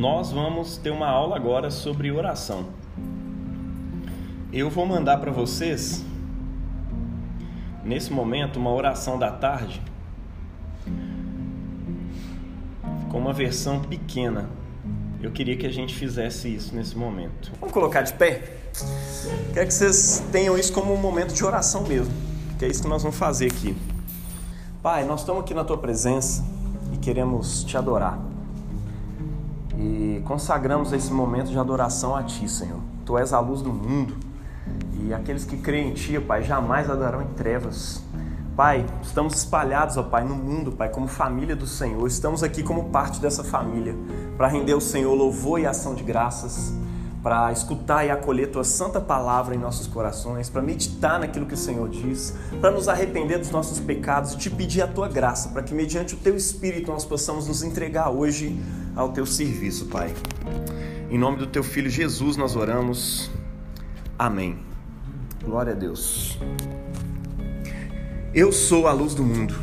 [0.00, 2.64] nós vamos ter uma aula agora sobre oração.
[4.50, 6.02] Eu vou mandar para vocês,
[7.84, 9.82] nesse momento, uma oração da tarde
[13.10, 14.48] com uma versão pequena.
[15.20, 17.52] Eu queria que a gente fizesse isso nesse momento.
[17.60, 18.56] Vamos colocar de pé?
[19.52, 22.14] Quero que vocês tenham isso como um momento de oração mesmo,
[22.58, 23.76] que é isso que nós vamos fazer aqui.
[24.82, 26.42] Pai, nós estamos aqui na tua presença
[26.90, 28.29] e queremos te adorar.
[29.80, 32.80] E consagramos esse momento de adoração a ti, Senhor.
[33.06, 34.14] Tu és a luz do mundo.
[35.00, 38.02] E aqueles que creem em ti, Pai, jamais andarão em trevas.
[38.54, 42.06] Pai, estamos espalhados, ó Pai, no mundo, Pai, como família do Senhor.
[42.06, 43.96] Estamos aqui como parte dessa família
[44.36, 46.74] para render ao Senhor louvor e ação de graças,
[47.22, 51.56] para escutar e acolher tua santa palavra em nossos corações, para meditar naquilo que o
[51.56, 55.62] Senhor diz, para nos arrepender dos nossos pecados e te pedir a tua graça, para
[55.62, 58.60] que mediante o teu espírito nós possamos nos entregar hoje
[58.94, 60.14] ao teu serviço, Pai.
[61.10, 63.30] Em nome do teu filho Jesus nós oramos.
[64.18, 64.58] Amém.
[65.42, 66.38] Glória a Deus.
[68.32, 69.54] Eu sou a luz do mundo.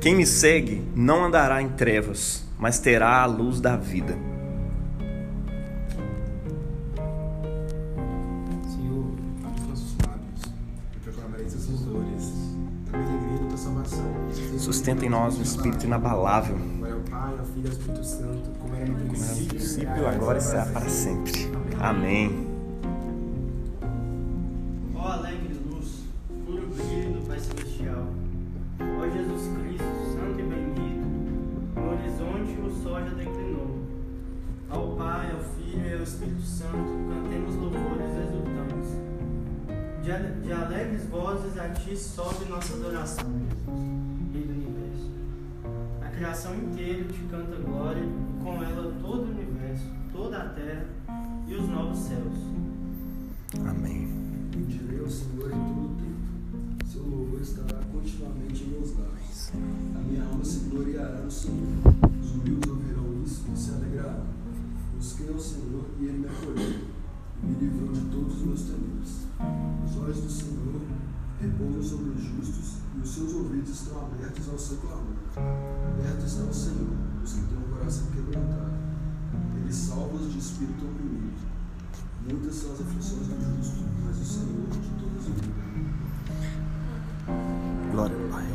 [0.00, 4.16] Quem me segue não andará em trevas, mas terá a luz da vida.
[8.68, 9.06] Senhor,
[9.44, 10.42] abre os nossos lábios
[10.94, 12.32] e proclamarei louvores.
[12.92, 14.58] Alegria da tua salvação.
[14.58, 16.58] Sustenta em nós um espírito inabalável,
[17.16, 20.86] Pai, ao Filho e ao Espírito Santo, como era no princípio, agora e será para
[20.86, 21.32] sempre.
[21.80, 22.46] Amém.
[24.94, 26.04] Ó alegre luz,
[26.44, 28.06] puro brilho do Pai Celestial.
[28.80, 31.06] Ó Jesus Cristo, santo e bendito,
[31.74, 33.80] no horizonte o sol já declinou.
[34.68, 39.06] Ao Pai, ao Filho e ao Espírito Santo, cantemos louvores exultantes.
[40.44, 43.24] De alegres vozes a Ti sobe nossa adoração,
[46.36, 50.86] criação inteira te canta glória, e com ela todo o universo, toda a terra
[51.48, 52.34] e os novos céus.
[53.66, 54.06] Amém.
[54.50, 56.86] Bendirei ao Senhor em todo o tempo.
[56.86, 59.50] Seu louvor estará continuamente em meus lábios.
[59.94, 61.68] A minha alma se gloriará no Senhor.
[62.22, 64.26] Os humildes ouvirão isso e se alegrarão.
[64.94, 66.80] Busquei ao Senhor e ele me acolheu
[67.42, 69.26] e me livrou de todos os meus temores.
[69.86, 70.82] Os olhos do Senhor
[71.40, 75.16] repousam sobre os justos e os seus ouvidos estão abertos ao seu clamor.
[75.34, 78.76] Perto está o Senhor, os que têm o coração quebrantado.
[79.56, 81.46] Ele salva os de espírito oprimido.
[82.28, 85.66] Muitas são as aflições do justo, mas o Senhor de todas o livra.
[87.92, 88.46] Glória ao Pai.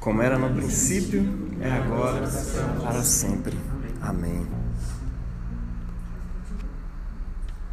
[0.00, 1.22] Como era no princípio,
[1.60, 2.28] é agora,
[2.80, 3.58] para sempre.
[4.00, 4.46] Amém.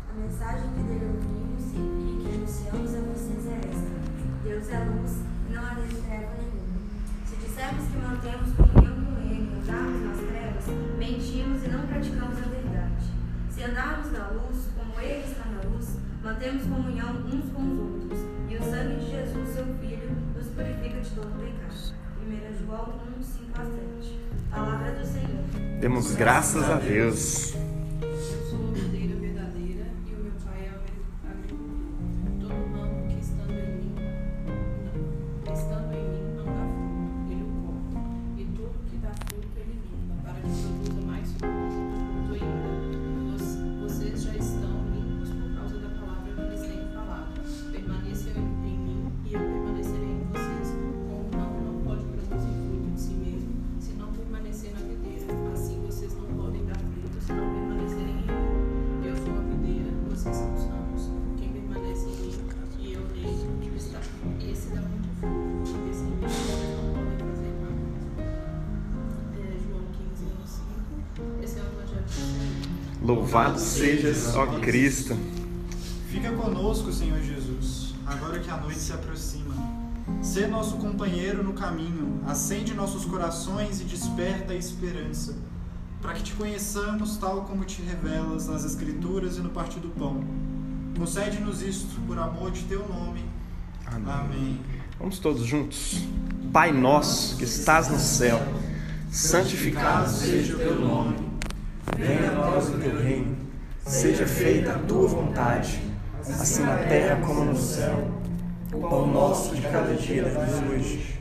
[0.09, 1.44] A mensagem que dele
[4.65, 5.11] Deus é luz
[5.47, 6.79] e não há nele treva nenhuma.
[7.27, 10.65] Se dissermos que mantemos comunhão com Ele e andarmos nas trevas,
[10.97, 13.05] mentimos e não praticamos a verdade.
[13.51, 18.19] Se andarmos na luz, como Ele está na luz, mantemos comunhão uns com os outros,
[18.49, 21.93] e o sangue de Jesus, seu Filho, nos purifica de todo pecado.
[22.25, 23.65] 1 João 1, 5 a
[24.01, 24.19] 7.
[24.49, 25.79] Palavra do Senhor.
[25.79, 27.54] Demos graças a Deus.
[73.55, 75.17] Louvado sejas, ó Cristo.
[76.09, 79.55] Fica conosco, Senhor Jesus, agora que a noite se aproxima.
[80.21, 85.37] Sê nosso companheiro no caminho, acende nossos corações e desperta a esperança,
[86.01, 90.23] para que te conheçamos tal como te revelas nas Escrituras e no partir do pão.
[90.97, 93.23] Concede-nos isto por amor de teu nome.
[93.85, 94.59] Amém.
[94.99, 96.03] Vamos todos juntos.
[96.51, 98.41] Pai nosso que estás no céu,
[99.09, 101.15] santificado seja o teu nome.
[101.97, 103.45] Venha a nós o teu reino.
[104.05, 105.81] Seja feita a tua vontade,
[106.21, 108.07] assim na terra como no céu.
[108.71, 111.19] O pão nosso de cada dia dá-nos hoje.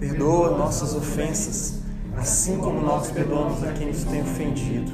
[0.00, 1.82] Perdoa nossas ofensas,
[2.16, 4.90] assim como nós perdoamos a quem nos tem ofendido.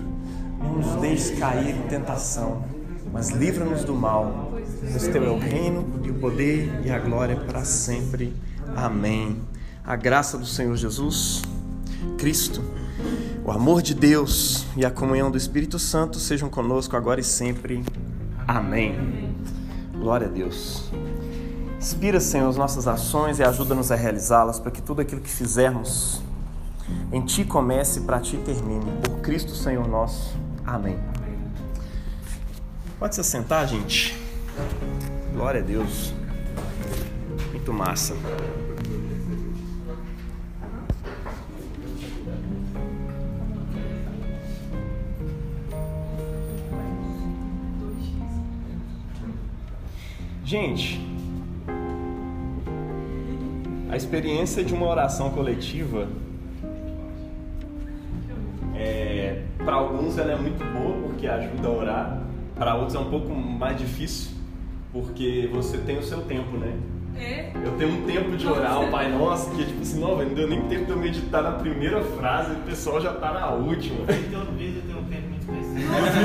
[0.59, 2.63] Não nos deixes cair em tentação,
[3.11, 4.53] mas livra-nos do mal.
[4.79, 8.37] Pois teu é o reino e o poder e a glória para sempre.
[8.77, 9.41] Amém.
[9.83, 11.41] A graça do Senhor Jesus,
[12.19, 12.63] Cristo,
[13.45, 17.83] O amor de Deus e a comunhão do Espírito Santo sejam conosco agora e sempre.
[18.47, 19.35] Amém.
[19.95, 20.91] Glória a Deus.
[21.79, 26.21] Inspira, Senhor, as nossas ações e ajuda-nos a realizá-las para que tudo aquilo que fizermos
[27.11, 28.93] em Ti comece e para Ti termine.
[29.03, 30.37] Por Cristo, Senhor nosso.
[30.67, 30.99] Amém.
[32.99, 34.15] Pode se assentar, gente.
[35.33, 36.13] Glória a Deus.
[37.51, 38.15] Muito massa.
[50.51, 51.01] Gente,
[53.89, 56.09] a experiência de uma oração coletiva,
[58.75, 62.23] é, para alguns ela é muito boa porque ajuda a orar,
[62.57, 64.33] para outros é um pouco mais difícil
[64.93, 66.77] porque você tem o seu tempo, né?
[67.17, 67.53] É.
[67.55, 70.31] Eu tenho um tempo de orar, o Pai Nosso, que é tipo assim, não, velho,
[70.31, 73.51] não deu nem tempo de eu meditar na primeira frase, o pessoal já tá na
[73.51, 74.05] última.
[74.05, 75.30] Todo vídeo tem um tempo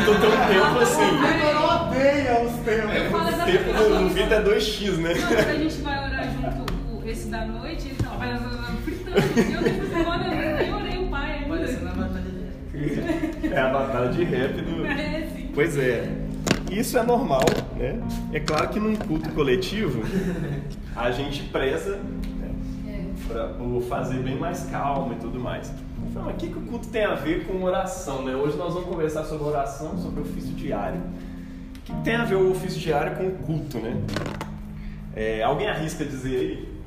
[0.02, 1.10] Então tem um tempo assim.
[1.18, 2.96] Vitor odeia os tempos.
[3.42, 5.14] O tempo do, Vitor é 2x, né?
[5.14, 8.38] Não, quando a gente vai orar junto, esse da noite, ele vai
[8.84, 9.50] fritando.
[9.50, 11.48] E eu depois agora eu nem orei o pai ainda.
[11.48, 14.86] Parecendo a batalha de É a batalha de rap do.
[14.86, 15.52] É, sim.
[15.54, 16.10] Pois é.
[16.72, 17.46] Isso é normal,
[17.78, 18.00] né?
[18.34, 20.02] É claro que num culto coletivo
[20.96, 22.50] a gente preza né,
[22.88, 23.04] É.
[23.28, 25.72] pra, por fazer bem mais calma e tudo mais.
[26.16, 28.34] Então, o que, que o culto tem a ver com oração, né?
[28.34, 31.02] Hoje nós vamos conversar sobre oração, sobre ofício diário.
[31.02, 34.02] O que, tem a ver o ofício diário com o culto, né?
[35.14, 36.80] É, alguém arrisca dizer aí?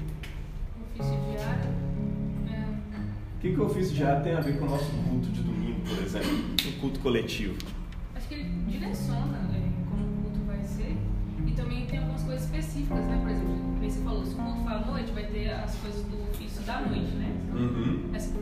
[0.95, 1.71] Ofício diário.
[2.51, 2.65] É.
[3.37, 5.81] O que, que o ofício diário tem a ver com o nosso culto de domingo,
[5.83, 6.31] por exemplo?
[6.67, 7.55] Um culto coletivo.
[8.15, 10.97] Acho que ele direciona é, como o culto vai ser.
[11.47, 13.19] E também tem algumas coisas específicas, né?
[13.21, 13.58] Por exemplo,
[13.89, 16.63] como você falou, se o culto for à noite, vai ter as coisas do ofício
[16.63, 17.33] da noite, né?
[17.53, 18.11] Uhum.
[18.13, 18.35] É assim.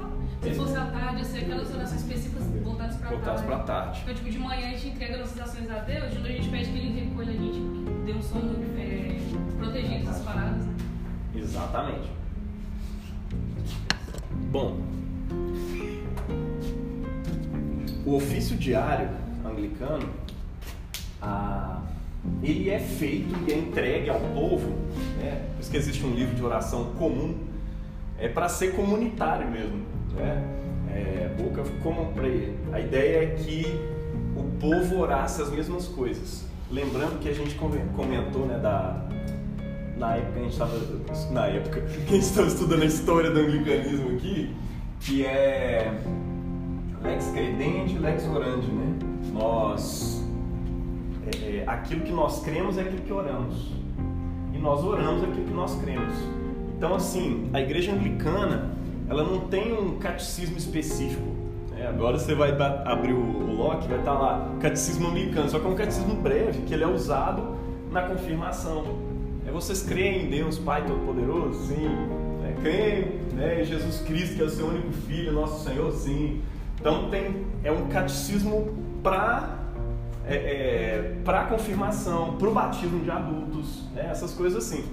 [0.42, 3.54] Se fosse à tarde, ia ser aquelas orações específicas voltadas para Voltados tarde.
[3.54, 4.00] pra tarde.
[4.02, 6.50] Então, tipo, de manhã a gente entrega nossas ações a Deus, de noite a gente
[6.50, 7.60] pede que Ele recolha a gente,
[8.04, 9.18] dê um sono é,
[9.58, 10.74] protegido das paradas, né?
[11.34, 12.10] Exatamente.
[14.50, 14.80] Bom,
[18.04, 19.08] o ofício diário
[19.44, 20.08] anglicano,
[21.20, 21.80] ah,
[22.42, 24.70] ele é feito e é entregue ao povo,
[25.18, 25.42] né?
[25.54, 27.34] por isso que existe um livro de oração comum,
[28.18, 29.82] é para ser comunitário mesmo.
[30.14, 30.42] Né?
[30.92, 31.62] É, boca
[32.26, 32.56] ele.
[32.72, 33.66] A ideia é que
[34.36, 36.44] o povo orasse as mesmas coisas.
[36.70, 39.04] Lembrando que a gente come- comentou né, da,
[39.96, 40.80] na época a gente estava
[41.30, 44.54] na época que a gente estava estudando a história do anglicanismo aqui,
[45.00, 45.92] que é
[47.02, 48.98] lex credente, lex orandi, né?
[49.32, 50.25] Nós
[51.26, 53.72] é, é, aquilo que nós cremos é aquilo que oramos
[54.52, 56.14] e nós oramos aquilo que nós cremos.
[56.76, 58.70] Então assim, a igreja anglicana
[59.08, 61.26] ela não tem um catecismo específico.
[61.70, 61.86] né?
[61.88, 62.50] Agora você vai
[62.84, 66.62] abrir o, o Loki, vai estar lá catecismo anglicano, só que é um catecismo breve
[66.62, 67.56] que ele é usado
[67.90, 68.84] na confirmação.
[69.46, 71.68] É vocês creem em Deus Pai Todo-Poderoso?
[71.68, 71.88] Sim.
[72.44, 75.92] É, creem né, em Jesus Cristo, que é o seu único Filho, nosso Senhor?
[75.92, 76.42] Sim.
[76.80, 79.65] Então tem, é um catecismo para
[80.26, 84.84] é, é, para confirmação, para o batismo de adultos, né, essas coisas assim.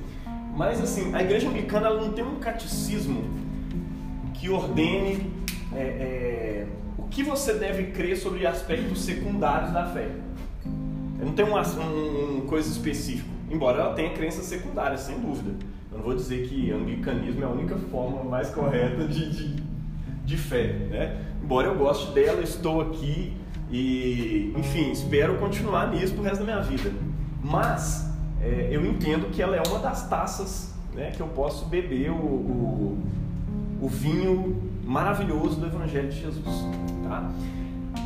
[0.56, 3.24] Mas assim, a igreja anglicana ela não tem um catecismo
[4.36, 5.32] que ordene
[5.76, 6.68] é, é,
[6.98, 10.08] o que você deve crer sobre aspectos secundários da fé.
[11.20, 15.56] Eu não tem uma um, coisa específica, embora ela tenha crenças secundárias, sem dúvida.
[15.92, 19.64] Eu não vou dizer que anglicanismo é a única forma mais correta de, de,
[20.26, 21.26] de fé, né?
[21.42, 23.34] Embora eu goste dela, estou aqui
[23.74, 26.92] e, enfim, espero continuar nisso pro resto da minha vida.
[27.44, 28.08] Mas
[28.40, 32.14] é, eu entendo que ela é uma das taças né, que eu posso beber o,
[32.14, 33.04] o,
[33.82, 36.46] o vinho maravilhoso do Evangelho de Jesus,
[37.04, 37.32] tá?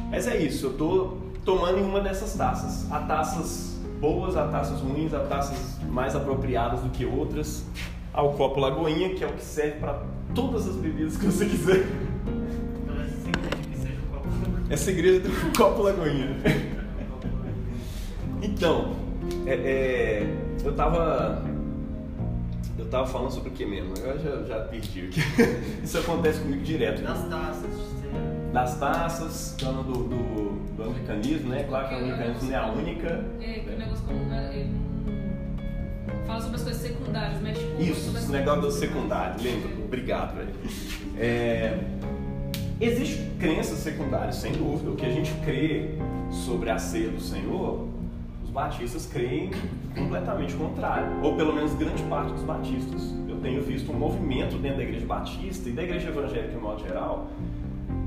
[0.10, 2.90] Mas é isso, eu estou tomando em uma dessas taças.
[2.90, 7.66] Há taças boas, há taças ruins, há taças mais apropriadas do que outras.
[8.14, 10.02] Há o copo Lagoinha, que é o que serve para
[10.34, 11.86] todas as bebidas que você quiser.
[14.70, 16.36] Essa igreja tem um copo Lagoinha.
[18.42, 18.96] Então,
[19.46, 21.44] é, é, eu tava.
[22.78, 23.94] Eu tava falando sobre o que mesmo?
[23.98, 25.22] Eu já, já perdi aqui.
[25.84, 27.02] Isso acontece comigo direto.
[27.02, 31.64] Das taças, você- Das taças, falando do, do, do anglicanismo, né?
[31.64, 33.26] Claro que o anglicanismo não é a única.
[33.42, 33.78] É, que o né?
[33.80, 34.34] negócio como.
[34.34, 34.70] é, Ele
[36.28, 39.70] fala sobre as coisas secundárias, mexe pouco Isso, sobre as esse negócio do secundário, lembra?
[39.86, 40.50] Obrigado, velho.
[41.18, 41.78] É,
[42.80, 44.92] existe crenças secundárias, sem dúvida.
[44.92, 45.92] O que a gente crê
[46.30, 47.88] sobre a ceia do Senhor,
[48.44, 49.52] os batistas creem
[49.96, 51.08] completamente contrário.
[51.24, 53.14] Ou pelo menos grande parte dos batistas.
[53.28, 56.84] Eu tenho visto um movimento dentro da igreja batista e da igreja evangélica em modo
[56.84, 57.28] geral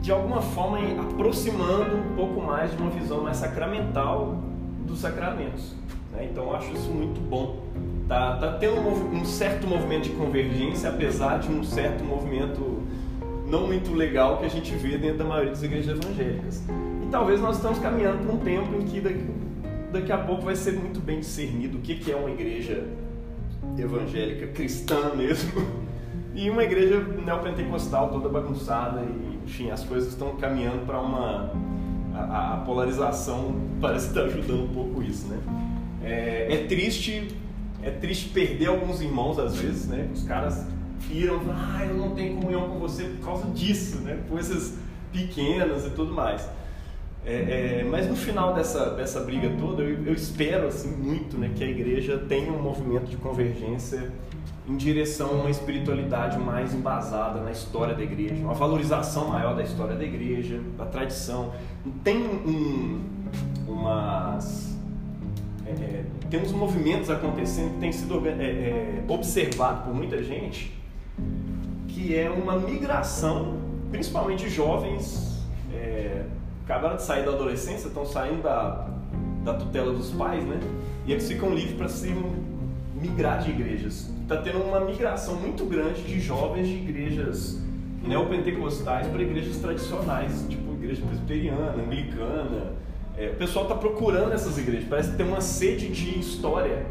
[0.00, 4.38] de alguma forma aproximando um pouco mais de uma visão mais sacramental
[4.86, 5.74] dos sacramentos.
[6.12, 6.28] Né?
[6.30, 7.60] Então eu acho isso muito bom.
[8.08, 12.79] Tá, tá tendo um, um certo movimento de convergência, apesar de um certo movimento
[13.50, 16.62] não muito legal que a gente vê dentro da maioria das igrejas evangélicas.
[17.04, 19.26] E talvez nós estamos caminhando para um tempo em que daqui,
[19.92, 22.86] daqui a pouco vai ser muito bem discernido o que, que é uma igreja
[23.76, 25.50] evangélica cristã mesmo.
[26.32, 31.52] E uma igreja neopentecostal toda bagunçada e enfim as coisas estão caminhando para uma
[32.14, 35.38] a, a, polarização parece estar ajudando um pouco isso né?
[36.04, 37.36] É, é, triste
[37.82, 40.08] é triste perder alguns irmãos às vezes né?
[40.14, 40.68] Os caras
[41.00, 44.74] viram ah eu não tenho comunhão com você por causa disso né coisas
[45.12, 46.46] pequenas e tudo mais
[47.24, 51.50] é, é, mas no final dessa, dessa briga toda, eu, eu, espero assim muito né,
[51.54, 54.10] que a igreja tenha um movimento de convergência
[54.66, 59.62] em direção a uma espiritualidade mais embasada na história da igreja, uma valorização maior da
[59.62, 61.52] história da igreja, da tradição.
[62.02, 63.02] Tem um,
[63.68, 64.78] umas
[65.66, 70.72] é, é tem uns movimentos acontecendo que tem sido é, é, observado por muita gente,
[72.00, 73.58] que é uma migração,
[73.90, 76.24] principalmente jovens é,
[76.64, 78.88] acabaram de sair da adolescência, estão saindo da,
[79.44, 80.58] da tutela dos pais, né?
[81.06, 82.14] E eles ficam livres para se
[82.94, 84.08] migrar de igrejas.
[84.22, 87.60] Está tendo uma migração muito grande de jovens de igrejas
[88.02, 92.72] neopentecostais para igrejas tradicionais, tipo igreja presbiteriana, anglicana.
[93.18, 96.86] É, o pessoal está procurando essas igrejas, parece que tem uma sede de história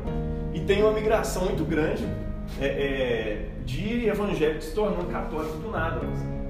[0.53, 2.05] e tem uma migração muito grande
[2.59, 6.01] é, é, de evangélicos se tornando católicos do nada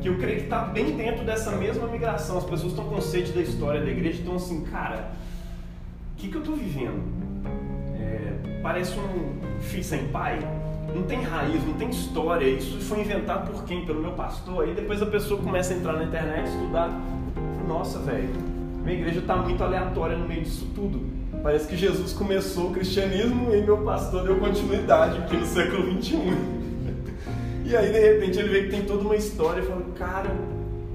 [0.02, 2.38] que eu creio que está bem dentro dessa mesma migração.
[2.38, 5.12] As pessoas estão sede da história da igreja, estão assim, cara,
[6.14, 7.02] o que, que eu estou vivendo?
[8.00, 10.40] É, parece um filho sem pai,
[10.94, 12.46] não tem raiz, não tem história.
[12.46, 13.86] Isso foi inventado por quem?
[13.86, 14.64] Pelo meu pastor.
[14.64, 16.90] Aí depois a pessoa começa a entrar na internet, estudar.
[17.68, 18.30] Nossa, velho,
[18.84, 21.19] minha igreja está muito aleatória no meio disso tudo.
[21.42, 26.60] Parece que Jesus começou o cristianismo e meu pastor deu continuidade aqui no século 21.
[27.66, 30.32] E aí, de repente, ele vê que tem toda uma história e fala, cara,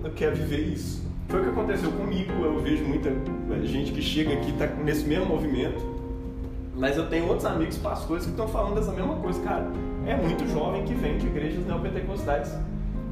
[0.02, 1.04] eu quero viver isso.
[1.28, 3.10] Foi o que aconteceu comigo, eu vejo muita
[3.62, 5.84] gente que chega aqui está nesse mesmo movimento,
[6.76, 9.68] mas eu tenho outros amigos pastores que estão falando dessa mesma coisa, cara.
[10.04, 12.52] É muito jovem que vem de igrejas neopentecostais.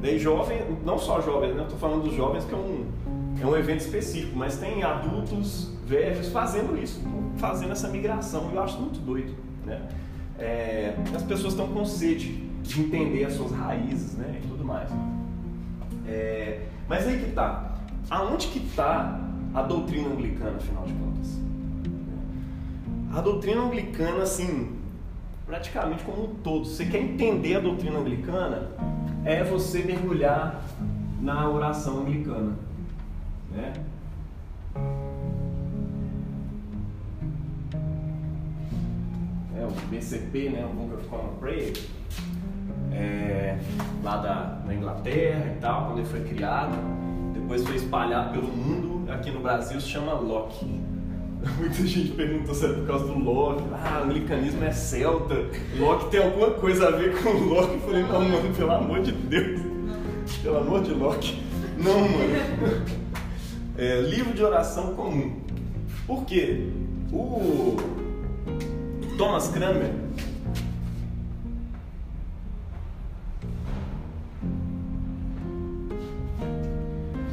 [0.01, 1.63] Daí jovem, não só jovens, né?
[1.63, 2.85] Estou falando dos jovens que é um,
[3.41, 7.01] é um evento específico, mas tem adultos, velhos fazendo isso,
[7.37, 8.51] fazendo essa migração.
[8.51, 9.33] Eu acho muito doido,
[9.65, 9.81] né?
[10.37, 12.33] É, as pessoas estão com sede
[12.63, 14.89] de entender as suas raízes, né, e tudo mais.
[16.07, 17.75] É, mas aí que tá.
[18.09, 19.19] Aonde que tá
[19.53, 21.39] a doutrina anglicana, afinal de contas?
[23.13, 24.75] A doutrina anglicana, assim,
[25.45, 26.65] praticamente como um todo.
[26.65, 28.71] Você quer entender a doutrina anglicana?
[29.23, 30.61] É você mergulhar
[31.21, 32.55] na oração anglicana,
[33.51, 33.71] né?
[39.55, 41.73] É, o BCP, né, o Book of Common Prayer,
[42.91, 43.57] é,
[44.03, 46.75] lá da, da Inglaterra e tal, quando ele foi criado.
[47.33, 49.11] Depois foi espalhado pelo mundo.
[49.11, 50.65] Aqui no Brasil se chama Locke.
[51.57, 53.63] Muita gente perguntou se é por causa do Locke.
[53.73, 55.35] Ah, o anglicanismo é celta.
[55.77, 57.73] Locke tem alguma coisa a ver com o Locke.
[57.73, 59.61] Eu falei, não, mano, pelo amor de Deus.
[60.41, 61.43] Pelo amor de Locke.
[61.77, 63.03] Não, mano.
[63.75, 65.35] É, livro de oração comum.
[66.05, 66.67] Por quê?
[67.11, 67.75] O
[69.17, 69.91] Thomas Kramer,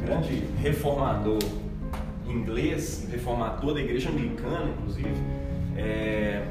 [0.03, 1.39] grande reformador
[2.27, 5.15] inglês, reformador da igreja anglicana, inclusive,
[5.75, 6.43] é,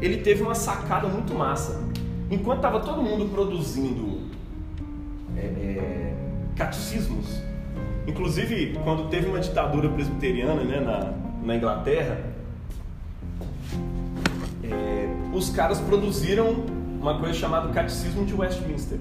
[0.00, 1.82] ele teve uma sacada muito massa.
[2.30, 4.20] Enquanto estava todo mundo produzindo
[5.36, 6.14] é, é,
[6.56, 7.42] catecismos,
[8.06, 11.12] inclusive quando teve uma ditadura presbiteriana né, na,
[11.44, 12.31] na Inglaterra,
[15.32, 16.64] os caras produziram
[17.00, 18.98] uma coisa chamada Catecismo de Westminster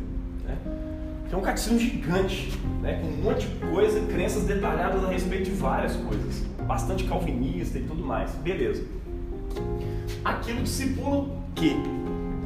[1.32, 5.46] que é um catecismo gigante, né, com um monte de coisa, crenças detalhadas a respeito
[5.46, 8.32] de várias coisas, bastante calvinista e tudo mais.
[8.32, 8.84] Beleza.
[10.26, 11.74] Aquilo discipula o quê?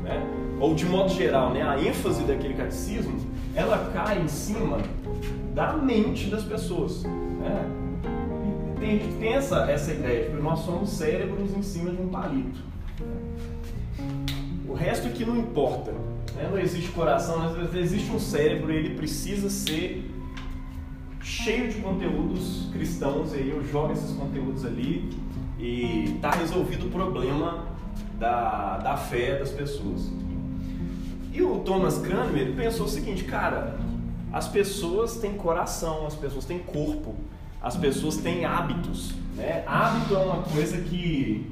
[0.03, 0.23] Né?
[0.59, 3.19] Ou de modo geral, né, a ênfase daquele catecismo,
[3.55, 4.77] ela cai em cima
[5.55, 7.01] da mente das pessoas.
[7.05, 7.65] Né?
[8.79, 12.59] Tem, tem essa, essa ideia de que nós somos cérebros em cima de um palito.
[14.75, 15.93] O resto aqui não importa.
[16.35, 16.49] Né?
[16.51, 20.11] Não existe coração, existe um cérebro e ele precisa ser
[21.21, 23.31] cheio de conteúdos cristãos.
[23.31, 25.17] E aí eu jogo esses conteúdos ali
[25.57, 27.67] e está resolvido o problema
[28.19, 30.11] da, da fé das pessoas.
[31.31, 33.77] E o Thomas Cranmer pensou o seguinte, cara,
[34.33, 37.15] As pessoas têm coração, as pessoas têm corpo,
[37.61, 39.13] as pessoas têm hábitos.
[39.37, 39.63] Né?
[39.65, 41.49] Hábito é uma coisa que.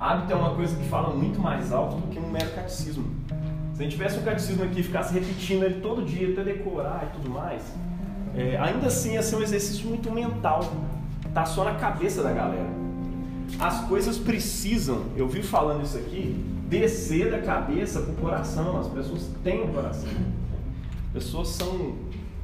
[0.00, 3.04] Hábito é uma coisa que fala muito mais alto do que um mero catecismo.
[3.74, 7.06] Se a gente tivesse um catecismo aqui e ficasse repetindo ele todo dia até decorar
[7.06, 7.62] e tudo mais,
[8.34, 10.72] é, ainda assim ia ser um exercício muito mental.
[11.34, 12.70] Tá só na cabeça da galera.
[13.58, 18.80] As coisas precisam, eu vi falando isso aqui, descer da cabeça para o coração.
[18.80, 20.08] As pessoas têm um coração.
[21.08, 21.94] As pessoas são,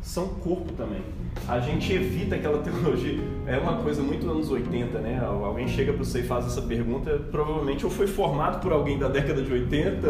[0.02, 1.00] são corpo também.
[1.48, 3.18] A gente evita aquela teologia.
[3.46, 5.20] É uma coisa muito anos 80, né?
[5.24, 9.08] Alguém chega para você e faz essa pergunta, provavelmente ou foi formado por alguém da
[9.08, 10.08] década de 80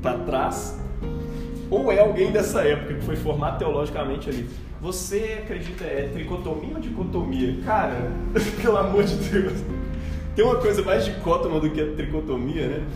[0.00, 0.78] para trás,
[1.70, 4.48] ou é alguém dessa época que foi formado teologicamente ali.
[4.80, 7.56] Você acredita é tricotomia ou dicotomia?
[7.64, 8.10] Cara,
[8.62, 9.52] pelo amor de Deus.
[10.34, 12.86] Tem uma coisa mais dicótoma do que a tricotomia, né?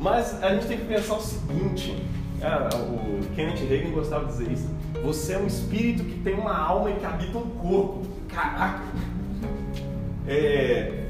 [0.00, 1.94] Mas a gente tem que pensar o seguinte:
[2.42, 4.68] ah, o Kenneth Reagan gostava de dizer isso.
[5.06, 8.02] Você é um espírito que tem uma alma e que habita um corpo.
[8.28, 8.82] Caraca!
[10.26, 11.04] É...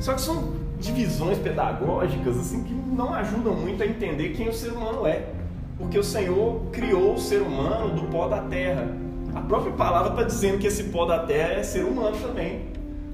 [0.00, 4.72] Só que são divisões pedagógicas assim que não ajudam muito a entender quem o ser
[4.72, 5.26] humano é.
[5.76, 8.88] Porque o Senhor criou o ser humano do pó da terra.
[9.34, 12.68] A própria palavra está dizendo que esse pó da terra é ser humano também.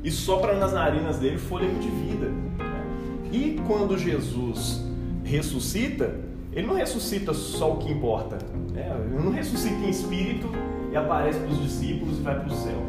[0.05, 2.31] E sopra nas narinas dele fôlego de vida.
[3.33, 4.85] E quando Jesus
[5.25, 6.15] ressuscita,
[6.53, 8.39] ele não ressuscita só o que importa.
[8.73, 8.91] Né?
[9.07, 10.49] Ele não ressuscita em espírito
[10.93, 12.83] e aparece para os discípulos e vai para o céu.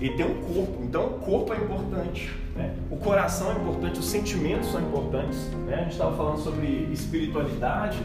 [0.00, 2.34] Ele tem um corpo, então o corpo é importante.
[2.54, 2.74] Né?
[2.90, 5.38] O coração é importante, os sentimentos são importantes.
[5.66, 5.74] Né?
[5.74, 7.98] A gente estava falando sobre espiritualidade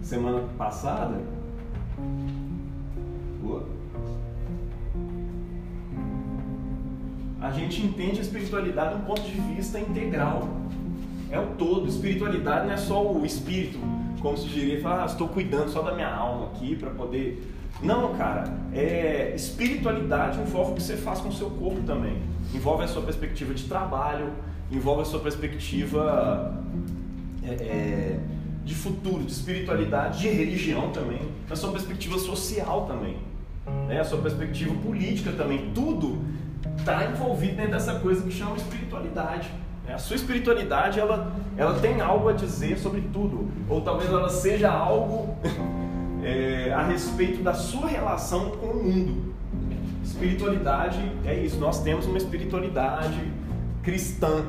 [0.00, 1.20] semana passada.
[7.40, 10.48] A gente entende a espiritualidade de um ponto de vista integral
[11.30, 11.88] é o todo.
[11.88, 13.78] Espiritualidade não é só o espírito,
[14.20, 17.52] como se diria, falar, ah, estou cuidando só da minha alma aqui para poder.
[17.82, 18.44] Não, cara.
[18.72, 22.18] É, espiritualidade envolve o que você faz com o seu corpo também.
[22.54, 24.32] Envolve a sua perspectiva de trabalho,
[24.70, 26.62] envolve a sua perspectiva
[27.42, 28.20] é, é,
[28.64, 31.20] de futuro, de espiritualidade, de religião também,
[31.50, 33.18] a sua perspectiva social também,
[33.86, 34.00] né?
[34.00, 35.70] a sua perspectiva política também.
[35.74, 36.18] Tudo
[36.78, 39.50] está envolvido dentro dessa coisa que chama espiritualidade.
[39.88, 44.70] A sua espiritualidade ela, ela tem algo a dizer sobre tudo, ou talvez ela seja
[44.70, 45.36] algo
[46.24, 49.34] é, a respeito da sua relação com o mundo.
[50.02, 53.20] Espiritualidade é isso, nós temos uma espiritualidade
[53.82, 54.44] cristã,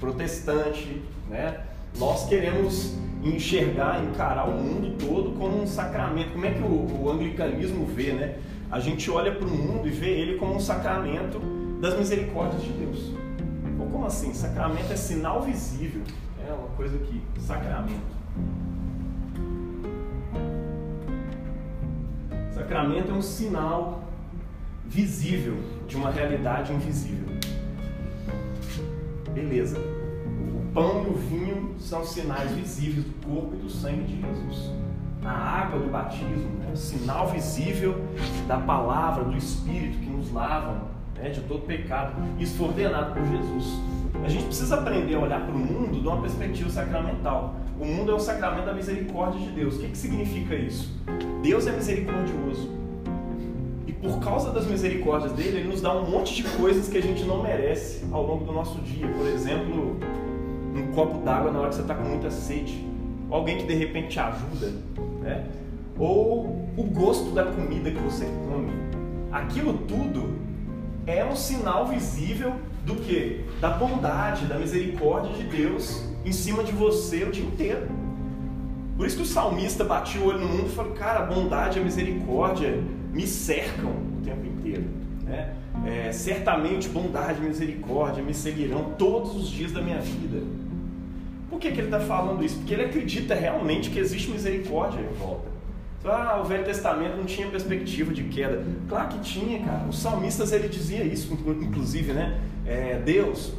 [0.00, 1.60] protestante, né?
[1.98, 6.32] Nós queremos enxergar, encarar o mundo todo como um sacramento.
[6.32, 8.36] Como é que o, o anglicanismo vê, né?
[8.70, 11.40] A gente olha para o mundo e vê ele como um sacramento
[11.80, 13.25] das misericórdias de Deus.
[13.78, 14.32] Ou como assim?
[14.32, 16.02] Sacramento é sinal visível.
[16.46, 17.22] É uma coisa que.
[17.40, 18.16] Sacramento.
[22.52, 24.04] Sacramento é um sinal
[24.84, 27.26] visível de uma realidade invisível.
[29.32, 29.78] Beleza.
[29.78, 34.72] O pão e o vinho são sinais visíveis do corpo e do sangue de Jesus.
[35.24, 37.94] A água do batismo é um sinal visível
[38.46, 42.14] da palavra, do Espírito que nos lavam né, de todo pecado.
[42.38, 43.80] Isso foi ordenado por Jesus.
[44.24, 47.54] A gente precisa aprender a olhar para o mundo de uma perspectiva sacramental.
[47.78, 49.76] O mundo é o sacramento da misericórdia de Deus.
[49.76, 50.90] O que, que significa isso?
[51.42, 52.70] Deus é misericordioso.
[53.86, 57.02] E por causa das misericórdias dele, ele nos dá um monte de coisas que a
[57.02, 59.06] gente não merece ao longo do nosso dia.
[59.06, 59.98] Por exemplo,
[60.74, 62.84] um copo d'água na hora que você está com muita sede.
[63.30, 64.72] Alguém que de repente te ajuda.
[65.20, 65.44] Né?
[65.98, 68.72] Ou o gosto da comida que você come.
[69.30, 70.45] Aquilo tudo
[71.06, 73.44] é um sinal visível do que?
[73.60, 77.86] Da bondade, da misericórdia de Deus em cima de você o dia inteiro.
[78.96, 81.78] Por isso que o salmista batia o olho no mundo e falou: Cara, a bondade
[81.78, 84.84] e a misericórdia me cercam o tempo inteiro.
[85.22, 85.54] Né?
[85.86, 90.42] É, certamente bondade e misericórdia me seguirão todos os dias da minha vida.
[91.48, 92.56] Por que, que ele está falando isso?
[92.56, 95.55] Porque ele acredita realmente que existe misericórdia em volta.
[96.08, 98.64] Ah, o Velho Testamento não tinha perspectiva de queda.
[98.88, 99.84] Claro que tinha, cara.
[99.88, 102.40] Os salmistas ele dizia isso, inclusive, né?
[102.64, 103.52] É, Deus,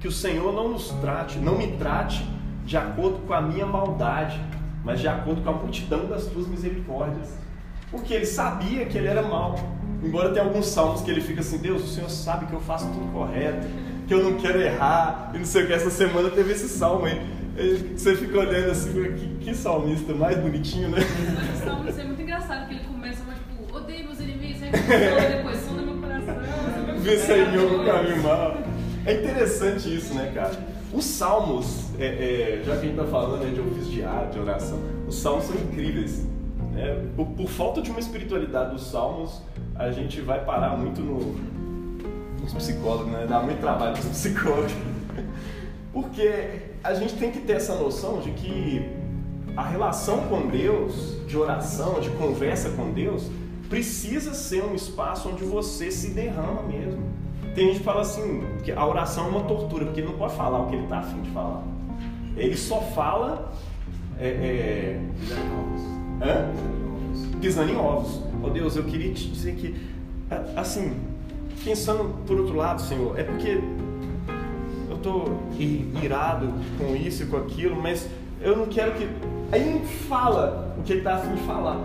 [0.00, 2.26] que o Senhor não nos trate, não me trate
[2.64, 4.40] de acordo com a minha maldade,
[4.84, 7.28] mas de acordo com a multidão das tuas misericórdias.
[7.90, 9.56] Porque ele sabia que ele era mau.
[10.02, 12.86] Embora tenha alguns salmos que ele fica assim, Deus, o Senhor sabe que eu faço
[12.86, 13.66] tudo correto,
[14.06, 15.72] que eu não quero errar, e não sei o que.
[15.72, 17.35] Essa semana teve esse salmo aí.
[17.96, 20.98] Você fica olhando assim, que, que salmista mais bonitinho, né?
[21.54, 24.70] O salmo é muito engraçado, que ele começa, mas, tipo, odeio meus inimigos, aí
[25.36, 26.36] depois som do meu coração.
[26.98, 28.56] Vê Senhor no caminho mal.
[29.06, 30.76] É interessante isso, né, cara?
[30.96, 34.38] os salmos, é, é, já que a gente está falando né, de ofício diário, de
[34.38, 36.26] oração, os salmos são incríveis.
[36.72, 37.06] Né?
[37.14, 39.42] Por, por, falta de uma espiritualidade dos salmos,
[39.74, 41.34] a gente vai parar muito no,
[42.40, 43.26] nos psicólogos, né?
[43.28, 44.72] dá muito trabalho nos psicólogos.
[45.96, 46.30] Porque
[46.84, 48.86] a gente tem que ter essa noção de que
[49.56, 53.30] a relação com Deus, de oração, de conversa com Deus,
[53.70, 57.02] precisa ser um espaço onde você se derrama mesmo.
[57.54, 60.34] Tem gente que fala assim, que a oração é uma tortura, porque ele não pode
[60.34, 61.62] falar o que ele está afim de falar.
[62.36, 63.50] Ele só fala.
[64.20, 65.00] É, é...
[66.22, 67.40] Hã?
[67.40, 68.20] Pisando em ovos.
[68.44, 69.74] Oh Deus, eu queria te dizer que,
[70.54, 70.94] assim,
[71.64, 73.58] pensando por outro lado, Senhor, é porque
[75.06, 75.40] estou
[76.02, 78.08] irado com isso e com aquilo, mas
[78.40, 79.08] eu não quero que.
[79.52, 81.78] Aí ele fala o que ele está afim de falar.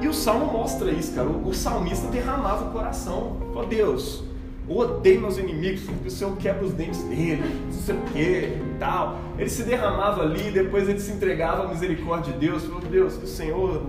[0.00, 1.28] E o salmo mostra isso, cara.
[1.28, 3.36] O, salmista derramava o coração.
[3.54, 4.22] Ó Deus,
[4.68, 8.20] eu odeio meus inimigos, porque o Senhor quebra os dentes dele, não sei o que
[8.20, 9.18] e tal.
[9.36, 12.64] Ele se derramava ali, depois ele se entregava à misericórdia de Deus.
[12.64, 13.82] Falou, Deus, que o Senhor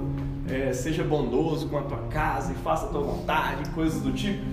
[0.49, 4.43] é, seja bondoso com a tua casa e faça a tua vontade, coisas do tipo.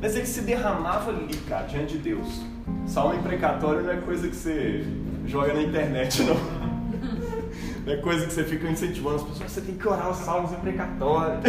[0.00, 2.51] Mas ele se derramava ali, cara, diante de Deus.
[2.86, 4.84] Salmo imprecatório não é coisa que você
[5.26, 6.36] joga na internet, não.
[7.84, 9.50] Não é coisa que você fica incentivando as pessoas.
[9.50, 11.42] Você tem que orar os salmos imprecatórios.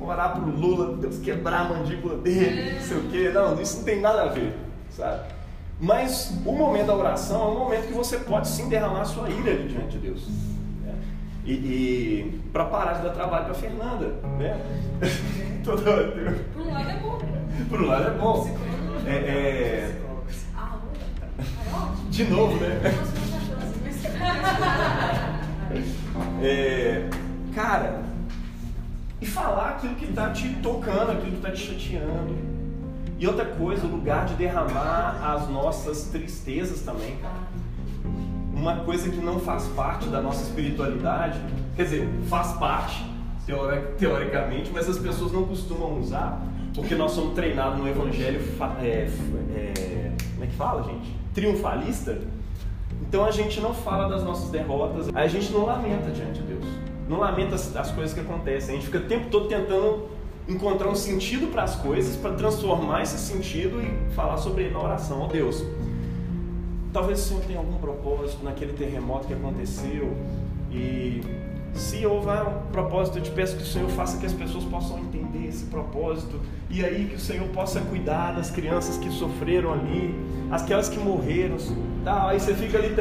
[0.00, 3.30] Orar pro Lula, Deus quebrar a mandíbula dele, não sei o quê.
[3.34, 4.54] Não, isso não tem nada a ver,
[4.88, 5.24] sabe?
[5.78, 9.28] Mas o momento da oração é um momento que você pode sim derramar a sua
[9.28, 10.28] ira ali diante de Deus.
[10.82, 10.94] Né?
[11.44, 14.60] E, e para parar de dar trabalho para Fernanda, né?
[15.64, 16.36] Toda hora.
[16.54, 17.18] Por um lado é bom.
[17.68, 18.58] Por um lado é bom.
[19.06, 20.00] É, é...
[22.20, 22.80] De novo, né?
[26.42, 27.08] É,
[27.54, 28.02] cara,
[29.20, 32.36] e falar aquilo que está te tocando, aquilo que está te chateando.
[33.18, 37.34] E outra coisa, o lugar de derramar as nossas tristezas também, cara.
[38.52, 41.38] Uma coisa que não faz parte da nossa espiritualidade,
[41.76, 43.04] quer dizer, faz parte,
[43.98, 46.42] teoricamente, mas as pessoas não costumam usar,
[46.74, 48.40] porque nós somos treinados no evangelho,
[48.82, 49.08] é,
[49.54, 49.89] é,
[50.50, 51.14] que fala, gente?
[51.32, 52.18] Triunfalista
[53.10, 56.64] então a gente não fala das nossas derrotas, a gente não lamenta diante de Deus,
[57.08, 60.08] não lamenta as, as coisas que acontecem, a gente fica o tempo todo tentando
[60.48, 64.82] encontrar um sentido para as coisas, para transformar esse sentido e falar sobre ele na
[64.82, 65.20] oração.
[65.20, 65.64] Ó oh, Deus,
[66.92, 70.12] talvez o Senhor tenha algum propósito naquele terremoto que aconteceu
[70.70, 71.22] e
[71.72, 74.98] se houver um propósito, eu te peço que o Senhor faça que as pessoas possam
[74.98, 80.14] entender esse propósito e aí que o Senhor possa cuidar das crianças que sofreram ali,
[80.50, 81.56] aquelas que morreram.
[82.04, 82.94] Tá, aí você fica ali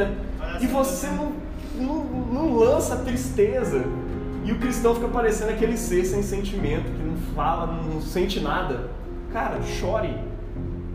[0.60, 1.32] e você não,
[1.76, 3.84] não, não lança tristeza.
[4.44, 8.90] E o cristão fica parecendo aquele ser sem sentimento, que não fala, não sente nada.
[9.32, 10.16] Cara, chore.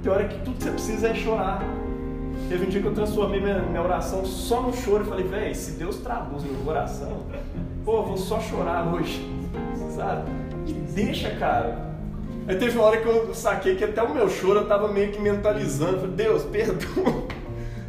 [0.02, 1.62] Tem hora que tudo que você precisa é chorar.
[2.48, 5.04] Teve um dia que eu transformei minha, minha oração só no choro.
[5.04, 7.22] e falei, velho, se Deus traduz meu coração,
[7.84, 9.24] pô, vou só chorar hoje,
[9.94, 10.30] sabe?
[10.94, 11.92] Deixa, cara.
[12.46, 15.10] Aí teve uma hora que eu saquei que até o meu choro eu tava meio
[15.10, 16.00] que mentalizando.
[16.00, 17.26] Falei, Deus, perdão.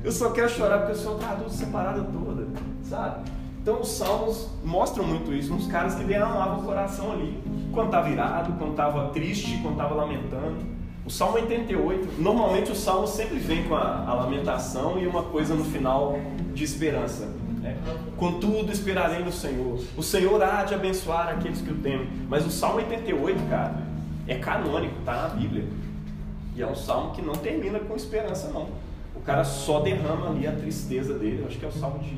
[0.03, 2.47] Eu só quero chorar porque o Senhor traduz essa parada toda,
[2.83, 3.29] sabe?
[3.61, 7.41] Então os salmos mostram muito isso, uns caras que derramavam o coração ali,
[7.73, 10.57] quando estava irado, quando estava triste, quando estava lamentando.
[11.03, 15.55] O Salmo 88, normalmente o Salmo sempre vem com a, a lamentação e uma coisa
[15.55, 16.19] no final
[16.53, 17.27] de esperança.
[18.17, 19.79] Contudo, esperarei no Senhor.
[19.97, 22.07] O Senhor há de abençoar aqueles que o temem.
[22.29, 23.75] Mas o Salmo 88, cara,
[24.27, 25.65] é canônico, tá na Bíblia.
[26.55, 28.69] E é um salmo que não termina com esperança, não.
[29.13, 31.41] O cara só derrama ali a tristeza dele.
[31.41, 32.15] Eu acho que é o salmo de.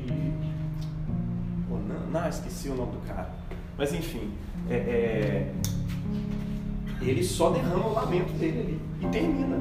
[1.70, 3.30] Oh, não, não, esqueci o nome do cara.
[3.76, 4.30] Mas enfim,
[4.70, 5.52] é, é
[7.00, 9.58] ele só derrama o lamento dele ali e termina.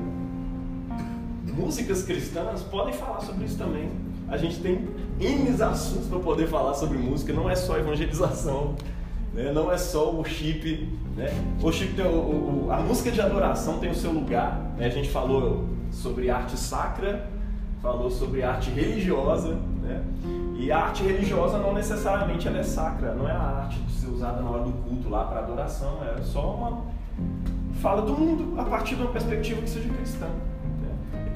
[1.53, 3.89] Músicas cristãs podem falar sobre isso também.
[4.29, 4.87] A gente tem
[5.19, 8.75] N assuntos para poder falar sobre música, não é só evangelização,
[9.33, 9.51] né?
[9.51, 10.89] não é só o chip.
[11.15, 11.29] Né?
[11.61, 14.73] O chip tem o, o, a música de adoração tem o seu lugar.
[14.77, 14.87] Né?
[14.87, 17.29] A gente falou sobre arte sacra,
[17.81, 19.57] falou sobre arte religiosa.
[19.81, 20.03] Né?
[20.59, 24.07] E a arte religiosa não necessariamente ela é sacra, não é a arte de ser
[24.07, 26.81] usada na hora do culto lá para adoração, é só uma
[27.79, 30.27] fala do mundo a partir de uma perspectiva que seja cristã.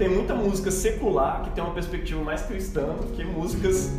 [0.01, 3.95] Tem muita música secular que tem uma perspectiva mais cristã do que músicas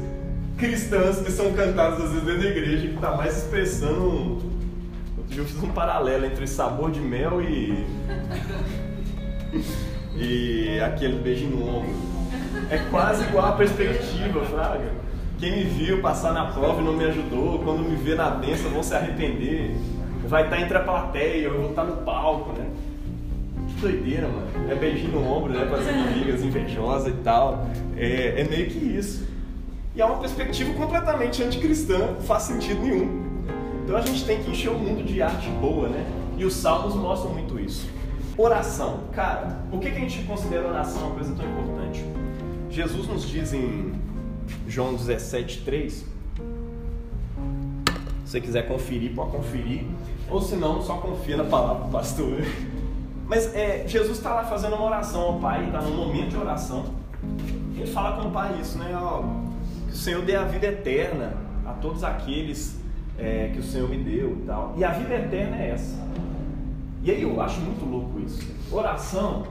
[0.58, 4.42] cristãs que são cantadas às vezes dentro da igreja que está mais expressando.
[5.16, 7.86] Outro dia eu fiz um paralelo entre sabor de mel e.
[10.16, 11.94] e aquele beijinho no ombro.
[12.68, 14.90] É quase igual a perspectiva, Fraga.
[15.38, 18.72] Quem me viu passar na prova e não me ajudou, quando me vê na bênção
[18.72, 19.76] vão se arrepender
[20.32, 22.66] vai estar entre a plateia, eu vou estar no palco, né?
[23.82, 24.70] Doideira, mano.
[24.70, 25.66] É beijinho no ombro, né?
[25.66, 27.66] Fazer amigas invejosas e tal.
[27.96, 29.28] É, é meio que isso.
[29.94, 33.22] E é uma perspectiva completamente anticristã, não faz sentido nenhum.
[33.84, 36.06] Então a gente tem que encher o mundo de arte boa, né?
[36.38, 37.90] E os salmos mostram muito isso.
[38.38, 39.00] Oração.
[39.12, 42.02] Cara, por que, que a gente considera oração uma coisa tão importante?
[42.70, 43.92] Jesus nos diz em
[44.66, 45.92] João 17, 3.
[45.92, 46.06] Se
[48.24, 49.84] você quiser conferir, pode conferir.
[50.30, 52.40] Ou se não, só confia na palavra do pastor.
[53.34, 56.84] Mas é, Jesus está lá fazendo uma oração ao Pai, está num momento de oração.
[57.74, 58.94] Ele fala com o Pai isso, né?
[58.94, 59.22] Ó,
[59.86, 61.32] que o Senhor dê a vida eterna
[61.64, 62.78] a todos aqueles
[63.18, 64.74] é, que o Senhor me deu e tal.
[64.76, 65.96] E a vida eterna é essa.
[67.02, 68.54] E aí eu acho muito louco isso.
[68.70, 69.46] Oração.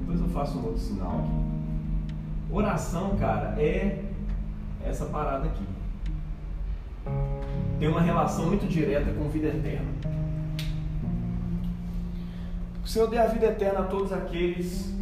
[0.00, 2.52] Depois eu faço um outro sinal aqui.
[2.52, 4.04] Oração, cara, é
[4.84, 5.64] essa parada aqui.
[7.78, 10.11] Tem uma relação muito direta com vida eterna.
[12.84, 14.92] O Senhor dê a vida eterna a todos aqueles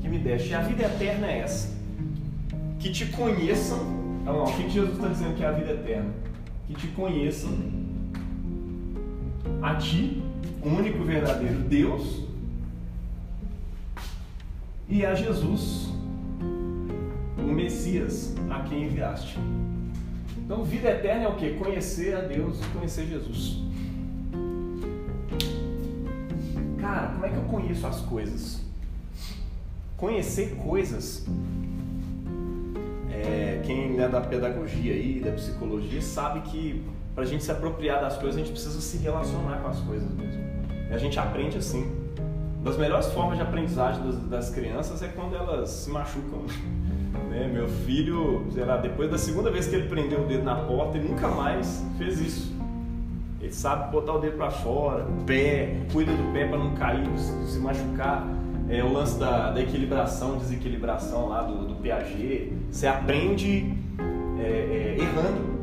[0.00, 0.50] que me deste.
[0.50, 1.74] E a vida eterna é essa.
[2.78, 3.78] Que te conheçam.
[4.22, 6.10] Então, ó, o que Jesus está dizendo que é a vida eterna?
[6.66, 7.52] Que te conheçam
[9.62, 10.22] a ti,
[10.62, 12.24] o único verdadeiro Deus,
[14.88, 15.88] e a Jesus,
[17.38, 19.38] o Messias, a quem enviaste.
[20.38, 21.54] Então, vida eterna é o que?
[21.54, 23.62] Conhecer a Deus, conhecer Jesus.
[26.86, 28.60] Cara, como é que eu conheço as coisas?
[29.96, 31.26] Conhecer coisas.
[33.10, 38.00] É, quem é da pedagogia aí, da psicologia, sabe que para a gente se apropriar
[38.00, 40.40] das coisas, a gente precisa se relacionar com as coisas mesmo.
[40.88, 41.90] E a gente aprende assim.
[42.60, 46.42] Uma das melhores formas de aprendizagem das, crianças é quando elas se machucam.
[47.30, 47.48] Né?
[47.50, 50.98] Meu filho, sei lá, depois da segunda vez que ele prendeu o dedo na porta,
[50.98, 52.55] ele nunca mais fez isso.
[53.46, 57.06] Ele sabe botar o dedo para fora, o pé, cuida do pé para não cair,
[57.16, 58.26] se machucar.
[58.68, 62.52] É o lance da, da equilibração, desequilibração lá do, do Piaget.
[62.68, 63.72] Você aprende
[64.40, 65.56] é, é, errando.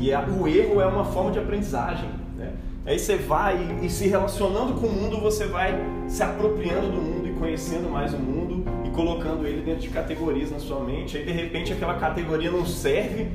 [0.00, 2.10] E a, o erro é uma forma de aprendizagem.
[2.36, 2.54] Né?
[2.84, 7.00] Aí você vai e, e se relacionando com o mundo, você vai se apropriando do
[7.00, 11.16] mundo e conhecendo mais o mundo e colocando ele dentro de categorias na sua mente.
[11.16, 13.28] Aí de repente aquela categoria não serve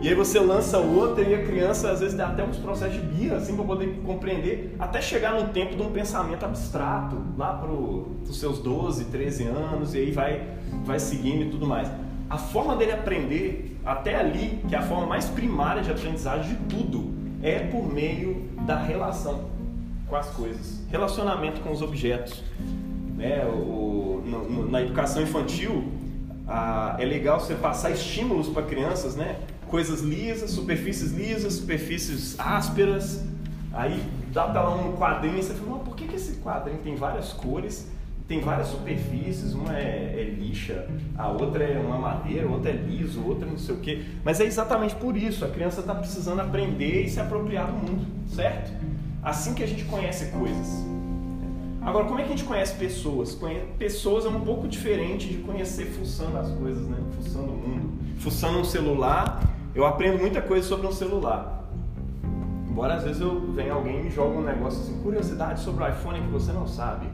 [0.00, 3.00] e aí você lança outra e a criança às vezes dá até uns processos de
[3.00, 7.70] birra assim para poder compreender, até chegar no tempo de um pensamento abstrato, lá para
[7.70, 10.46] os seus 12, 13 anos, e aí vai,
[10.84, 11.90] vai seguindo e tudo mais.
[12.30, 16.76] A forma dele aprender, até ali, que é a forma mais primária de aprendizagem de
[16.76, 17.12] tudo,
[17.42, 19.48] é por meio da relação
[20.06, 22.42] com as coisas, relacionamento com os objetos.
[23.16, 23.44] Né?
[23.46, 25.84] O, no, no, na educação infantil,
[26.46, 29.36] a, é legal você passar estímulos para crianças, né?
[29.68, 33.24] Coisas lisas, superfícies lisas, superfícies ásperas.
[33.72, 34.02] Aí
[34.32, 37.32] dá para ela um quadrinho e você fala, por que, que esse quadrinho tem várias
[37.32, 37.86] cores,
[38.26, 43.24] tem várias superfícies, uma é, é, lixa, a outra é uma madeira, outra é liso,
[43.26, 44.04] outra não sei o quê.
[44.24, 48.06] Mas é exatamente por isso, a criança está precisando aprender e se apropriar do mundo,
[48.28, 48.72] certo?
[49.22, 50.86] Assim que a gente conhece coisas.
[51.80, 53.38] Agora, como é que a gente conhece pessoas?
[53.78, 56.98] Pessoas é um pouco diferente de conhecer fuçando as coisas, né?
[57.16, 57.92] Fuçando o mundo.
[58.18, 59.40] Fuçando um celular
[59.74, 61.64] eu aprendo muita coisa sobre um celular.
[62.68, 65.88] Embora às vezes eu venha alguém e me joga um negócio assim, curiosidade sobre o
[65.88, 67.06] iPhone que você não sabe.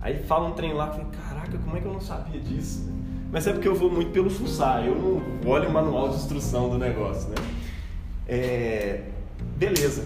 [0.00, 2.88] Aí fala um trem lá, falei, caraca, como é que eu não sabia disso?
[3.32, 6.70] Mas é porque eu vou muito pelo fuçar, eu não olho o manual de instrução
[6.70, 7.36] do negócio, né?
[8.26, 9.04] É...
[9.56, 10.04] Beleza.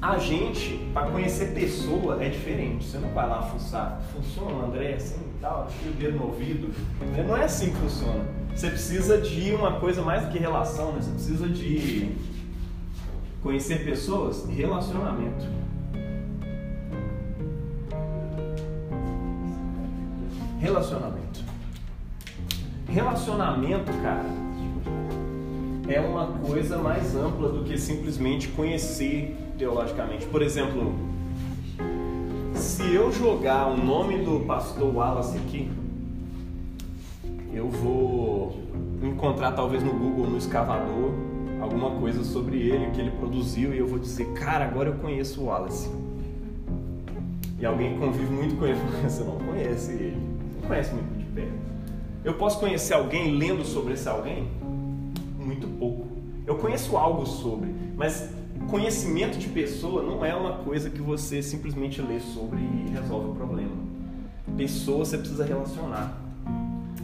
[0.00, 2.84] A gente, para conhecer pessoa, é diferente.
[2.84, 4.00] Você não vai lá fuçar.
[4.12, 6.70] Funciona, André, assim e tal, tira o dedo no ouvido.
[7.26, 8.24] Não é assim que funciona.
[8.56, 11.02] Você precisa de uma coisa mais do que relação, né?
[11.02, 12.10] Você precisa de
[13.42, 15.44] conhecer pessoas, relacionamento.
[20.58, 21.44] Relacionamento.
[22.88, 24.24] Relacionamento, cara,
[25.86, 30.24] é uma coisa mais ampla do que simplesmente conhecer teologicamente.
[30.24, 30.94] Por exemplo,
[32.54, 35.70] se eu jogar o nome do pastor Wallace aqui,
[37.56, 38.54] eu vou
[39.02, 41.12] encontrar talvez no Google, no escavador,
[41.60, 45.40] alguma coisa sobre ele, que ele produziu, e eu vou dizer, cara, agora eu conheço
[45.40, 45.90] o Wallace.
[47.58, 50.18] E alguém convive muito com ele, você não conhece ele,
[50.50, 51.52] você não conhece muito de perto.
[52.22, 54.48] Eu posso conhecer alguém lendo sobre esse alguém?
[55.38, 56.08] Muito pouco.
[56.46, 58.28] Eu conheço algo sobre, mas
[58.68, 63.34] conhecimento de pessoa não é uma coisa que você simplesmente lê sobre e resolve o
[63.34, 63.72] problema.
[64.56, 66.25] Pessoa você precisa relacionar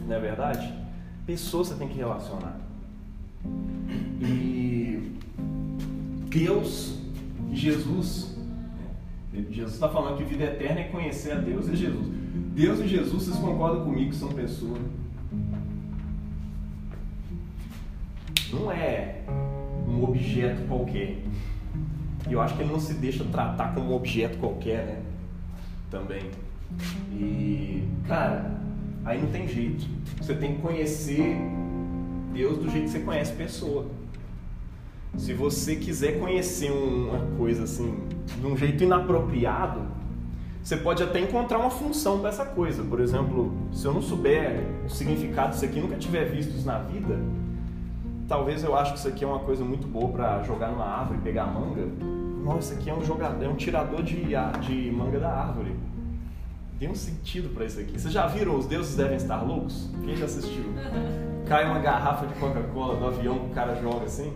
[0.07, 0.73] não é verdade?
[1.25, 2.59] Pessoas você tem que relacionar.
[4.21, 5.11] E
[6.29, 6.97] Deus,
[7.51, 8.35] Jesus,
[9.49, 12.07] Jesus está falando que vida eterna é conhecer a Deus e Jesus.
[12.55, 14.79] Deus e Jesus, vocês concordam comigo que são pessoas?
[18.51, 19.23] Não é
[19.87, 21.17] um objeto qualquer.
[22.29, 25.01] E eu acho que ele não se deixa tratar como um objeto qualquer, né?
[25.89, 26.31] Também.
[27.11, 28.62] E, cara,
[29.05, 29.85] aí não tem jeito.
[30.17, 31.37] Você tem que conhecer
[32.33, 33.85] Deus do jeito que você conhece pessoa.
[35.17, 37.99] Se você quiser conhecer uma coisa assim,
[38.39, 39.81] de um jeito inapropriado,
[40.63, 42.83] você pode até encontrar uma função para essa coisa.
[42.83, 46.79] Por exemplo, se eu não souber o significado disso aqui, nunca tiver visto isso na
[46.79, 47.19] vida,
[48.27, 51.19] talvez eu acho que isso aqui é uma coisa muito boa para jogar numa árvore
[51.19, 51.85] e pegar manga.
[52.43, 54.23] Nossa, isso aqui é um jogador, é um tirador de,
[54.61, 55.75] de manga da árvore.
[56.83, 57.97] Tem um sentido para isso aqui.
[57.97, 59.89] Vocês já viram Os Deuses Devem Estar Loucos?
[60.03, 60.65] Quem já assistiu?
[61.47, 64.33] Cai uma garrafa de Coca-Cola do avião que o cara joga assim.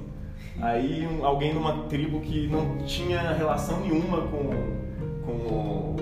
[0.61, 4.49] Aí um, alguém de uma tribo que não tinha relação nenhuma com,
[5.25, 5.95] com o.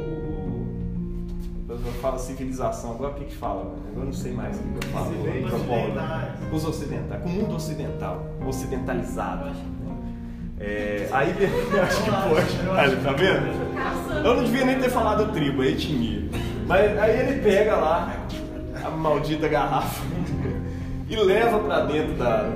[1.67, 3.61] Eu falo civilização, agora o que que fala?
[3.61, 5.15] Agora eu não sei mais o que eu falo.
[5.15, 6.53] Ocidentais.
[6.53, 9.49] Os ocidentais, com o mundo ocidental, ocidentalizado.
[10.59, 11.31] É, aí
[11.81, 12.79] acho que pode.
[12.79, 14.25] Aí, tá vendo?
[14.25, 16.23] Eu não devia nem ter falado tribo, é etnia.
[16.67, 18.13] Mas aí ele pega lá
[18.83, 20.03] a maldita garrafa
[21.09, 22.49] e leva pra dentro da,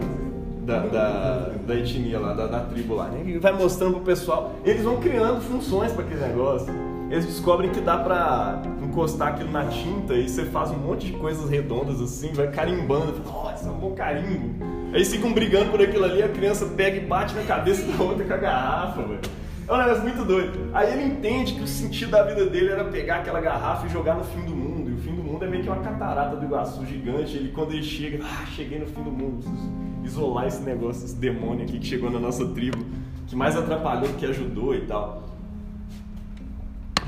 [0.61, 3.09] da, da, da etnia lá, da, da tribo lá.
[3.25, 4.55] E vai mostrando pro pessoal.
[4.63, 6.73] Eles vão criando funções para aquele negócio.
[7.09, 11.13] Eles descobrem que dá pra encostar aquilo na tinta e você faz um monte de
[11.13, 13.19] coisas redondas assim, vai carimbando.
[13.25, 14.63] Nossa, é um bom carimbo.
[14.93, 18.23] Aí ficam brigando por aquilo ali, a criança pega e bate na cabeça da outra
[18.23, 19.19] com a garrafa, velho.
[19.67, 20.69] É um negócio muito doido.
[20.73, 24.15] Aí ele entende que o sentido da vida dele era pegar aquela garrafa e jogar
[24.15, 24.89] no fim do mundo.
[24.89, 27.37] E o fim do mundo é meio que uma catarata do Iguaçu gigante.
[27.37, 29.43] Ele, quando ele chega, ah, cheguei no fim do mundo.
[29.43, 32.83] Preciso isolar esse negócio, esse demônio aqui que chegou na nossa tribo,
[33.27, 35.28] que mais atrapalhou do que ajudou e tal.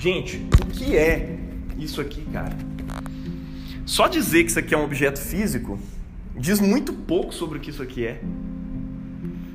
[0.02, 1.38] Gente, o que é
[1.78, 2.58] isso aqui, cara?
[3.86, 5.78] Só dizer que isso aqui é um objeto físico
[6.36, 8.20] diz muito pouco sobre o que isso aqui é.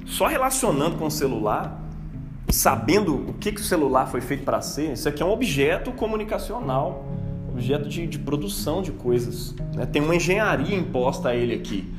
[0.04, 1.82] Só relacionando com o celular,
[2.48, 5.90] sabendo o que, que o celular foi feito para ser, isso aqui é um objeto
[5.90, 7.04] comunicacional,
[7.48, 9.52] objeto de, de produção de coisas.
[9.74, 9.84] né?
[9.84, 11.92] Tem uma engenharia imposta a ele aqui.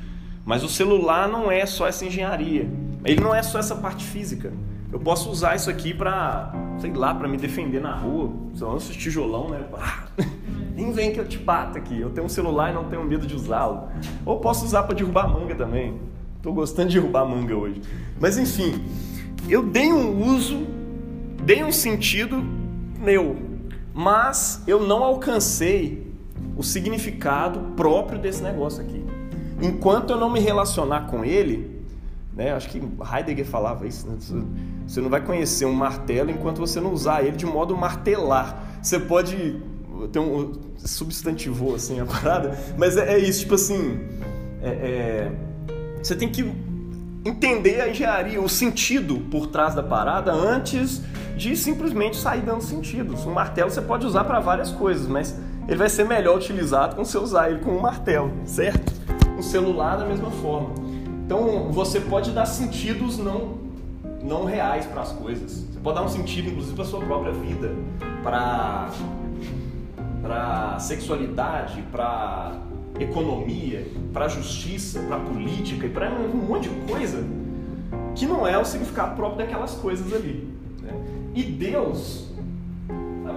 [0.46, 2.66] Mas o celular não é só essa engenharia.
[3.04, 4.54] Ele não é só essa parte física.
[4.92, 8.32] Eu posso usar isso aqui para, sei lá, para me defender na rua.
[8.56, 9.66] Se eu lanço tijolão, né?
[9.80, 10.08] Ah,
[10.76, 12.00] nem vem que eu te bato aqui.
[12.00, 13.90] Eu tenho um celular e não tenho medo de usá-lo.
[14.26, 16.00] Ou posso usar para derrubar manga também.
[16.42, 17.82] Tô gostando de derrubar manga hoje.
[18.20, 18.86] Mas enfim,
[19.50, 20.68] eu dei um uso,
[21.44, 22.44] dei um sentido
[23.00, 23.38] meu,
[23.94, 26.14] mas eu não alcancei
[26.56, 29.04] o significado próprio desse negócio aqui.
[29.62, 31.77] Enquanto eu não me relacionar com ele,
[32.38, 34.16] né, acho que Heidegger falava isso, né,
[34.88, 38.80] você não vai conhecer um martelo enquanto você não usar ele de modo martelar.
[38.82, 39.60] Você pode
[40.12, 44.00] ter um substantivou assim a parada, mas é, é isso, tipo assim,
[44.62, 45.32] é, é,
[46.02, 46.44] você tem que
[47.26, 51.02] entender a engenharia, o sentido por trás da parada antes
[51.36, 53.26] de simplesmente sair dando sentidos.
[53.26, 55.36] Um martelo você pode usar para várias coisas, mas
[55.68, 58.94] ele vai ser melhor utilizado quando você usar ele com um martelo, certo?
[59.38, 60.87] Um celular da mesma forma.
[61.28, 63.68] Então você pode dar sentidos não
[64.24, 65.52] não reais para as coisas.
[65.52, 67.76] Você pode dar um sentido, inclusive, para sua própria vida,
[68.24, 68.90] para
[70.22, 72.56] para sexualidade, para
[72.98, 77.26] economia, para justiça, para política e para um monte de coisa
[78.16, 80.48] que não é o significado próprio daquelas coisas ali.
[80.82, 80.94] Né?
[81.36, 82.27] E Deus,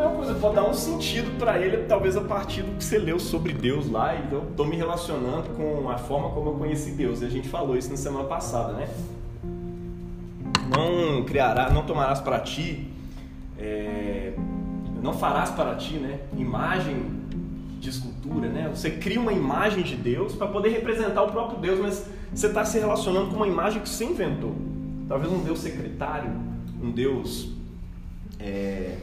[0.00, 3.18] mesma coisa, pode dar um sentido para ele, talvez a partir do que você leu
[3.18, 7.20] sobre Deus lá, e eu estou me relacionando com a forma como eu conheci Deus.
[7.22, 8.88] E a gente falou isso na semana passada, né?
[10.68, 12.88] Não criará, não tomarás para ti,
[13.58, 14.32] é,
[15.02, 16.20] não farás para ti, né?
[16.36, 17.20] Imagem
[17.78, 18.70] de escultura, né?
[18.72, 22.64] Você cria uma imagem de Deus para poder representar o próprio Deus, mas você está
[22.64, 24.54] se relacionando com uma imagem que você inventou.
[25.08, 26.30] Talvez um Deus secretário,
[26.80, 27.50] um Deus,
[28.38, 28.96] é,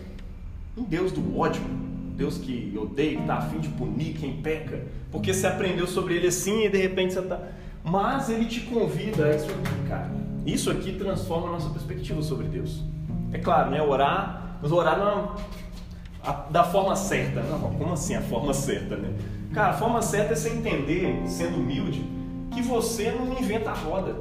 [0.78, 4.84] um Deus do ódio, um Deus que odeia, que está afim de punir quem peca,
[5.12, 7.40] porque você aprendeu sobre ele assim e de repente você está.
[7.84, 10.12] Mas ele te convida a isso aqui, cara.
[10.46, 12.84] Isso aqui transforma a nossa perspectiva sobre Deus.
[13.32, 13.82] É claro, né?
[13.82, 17.42] Orar, mas orar não é da forma certa.
[17.44, 19.14] Não, como assim a forma certa, né?
[19.54, 22.04] Cara, a forma certa é você entender, sendo humilde,
[22.52, 24.16] que você não inventa a roda.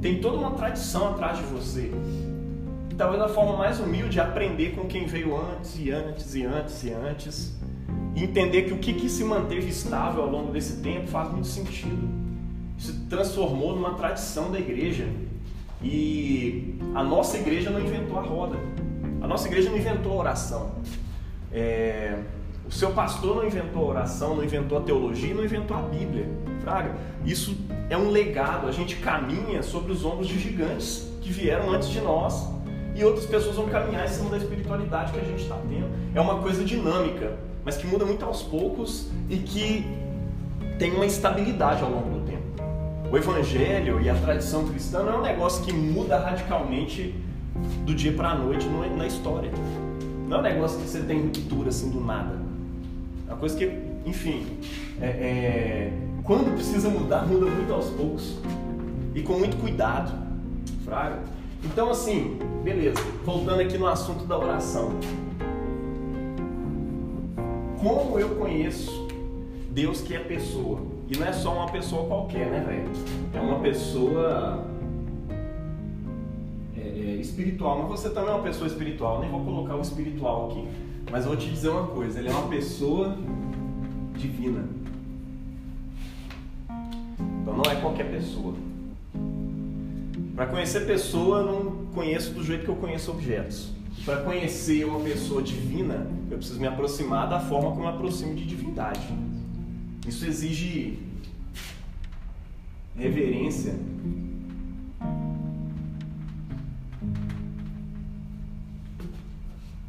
[0.00, 1.92] Tem toda uma tradição atrás de você.
[3.02, 6.92] Talvez a forma mais humilde aprender com quem veio antes e antes e antes e
[6.92, 7.52] antes.
[8.14, 11.48] E entender que o que, que se manteve estável ao longo desse tempo faz muito
[11.48, 12.08] sentido.
[12.78, 15.08] Se transformou numa tradição da igreja.
[15.82, 18.56] E a nossa igreja não inventou a roda.
[19.20, 20.70] A nossa igreja não inventou a oração.
[21.50, 22.20] É,
[22.64, 26.28] o seu pastor não inventou a oração, não inventou a teologia, não inventou a Bíblia.
[26.60, 26.94] Fraga,
[27.24, 27.56] isso
[27.90, 28.68] é um legado.
[28.68, 32.61] A gente caminha sobre os ombros de gigantes que vieram antes de nós.
[32.94, 35.88] E outras pessoas vão caminhar em cima da espiritualidade que a gente está tendo.
[36.14, 39.86] É uma coisa dinâmica, mas que muda muito aos poucos e que
[40.78, 42.42] tem uma estabilidade ao longo do tempo.
[43.10, 47.14] O evangelho e a tradição cristã não é um negócio que muda radicalmente
[47.84, 48.66] do dia para a noite
[48.96, 49.50] na história.
[50.28, 52.38] Não é um negócio que você tem ruptura assim do nada.
[53.28, 53.70] É uma coisa que,
[54.06, 54.58] enfim,
[55.00, 55.92] é, é,
[56.24, 58.38] quando precisa mudar, muda muito aos poucos.
[59.14, 60.12] E com muito cuidado.
[60.84, 61.18] Fraga.
[61.64, 63.00] Então, assim, beleza.
[63.24, 64.92] Voltando aqui no assunto da oração.
[67.80, 69.08] Como eu conheço
[69.70, 70.80] Deus que é pessoa?
[71.08, 72.88] E não é só uma pessoa qualquer, né, velho?
[73.34, 74.64] É uma pessoa
[76.76, 77.78] é, é, espiritual.
[77.80, 79.20] Mas você também é uma pessoa espiritual.
[79.20, 80.68] Nem vou colocar o espiritual aqui.
[81.10, 83.16] Mas vou te dizer uma coisa: ele é uma pessoa
[84.16, 84.64] divina.
[87.42, 88.54] Então não é qualquer pessoa.
[90.34, 93.70] Para conhecer pessoa, eu não conheço do jeito que eu conheço objetos.
[94.04, 98.34] Para conhecer uma pessoa divina, eu preciso me aproximar da forma como eu me aproximo
[98.34, 99.06] de divindade.
[100.08, 100.98] Isso exige
[102.96, 103.74] reverência.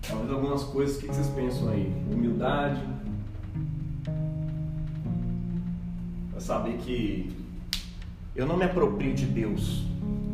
[0.08, 1.92] Talvez algumas coisas, o que vocês pensam aí?
[2.12, 2.82] Humildade.
[6.32, 7.32] Para saber que
[8.36, 9.93] eu não me aproprio de Deus.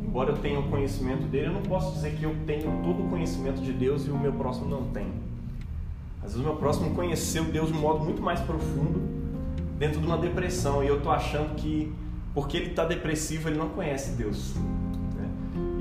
[0.09, 3.09] Embora eu tenha o conhecimento dele, eu não posso dizer que eu tenho todo o
[3.11, 5.05] conhecimento de Deus e o meu próximo não tem.
[6.17, 8.99] Às vezes o meu próximo conheceu Deus de um modo muito mais profundo
[9.77, 11.93] dentro de uma depressão e eu tô achando que
[12.33, 14.55] porque ele está depressivo ele não conhece Deus.
[14.55, 15.29] Né?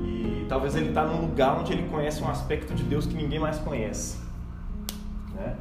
[0.05, 3.39] E talvez ele está num lugar onde ele conhece um aspecto de Deus que ninguém
[3.39, 4.19] mais conhece.
[5.33, 5.55] Né?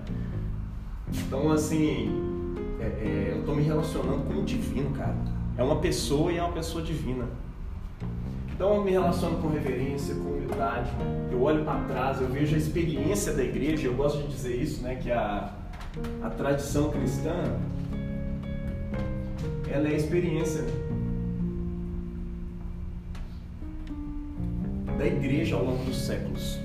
[1.10, 2.12] Então assim,
[2.78, 5.16] é, é, eu estou me relacionando com o divino, cara.
[5.56, 7.24] É uma pessoa e é uma pessoa divina.
[8.58, 10.90] Então eu me relaciono com reverência, com humildade.
[11.30, 13.86] Eu olho para trás, eu vejo a experiência da igreja.
[13.86, 14.96] Eu gosto de dizer isso, né?
[14.96, 15.52] Que a,
[16.24, 17.56] a tradição cristã
[19.70, 20.64] ela é a experiência
[24.98, 26.58] da igreja ao longo dos séculos.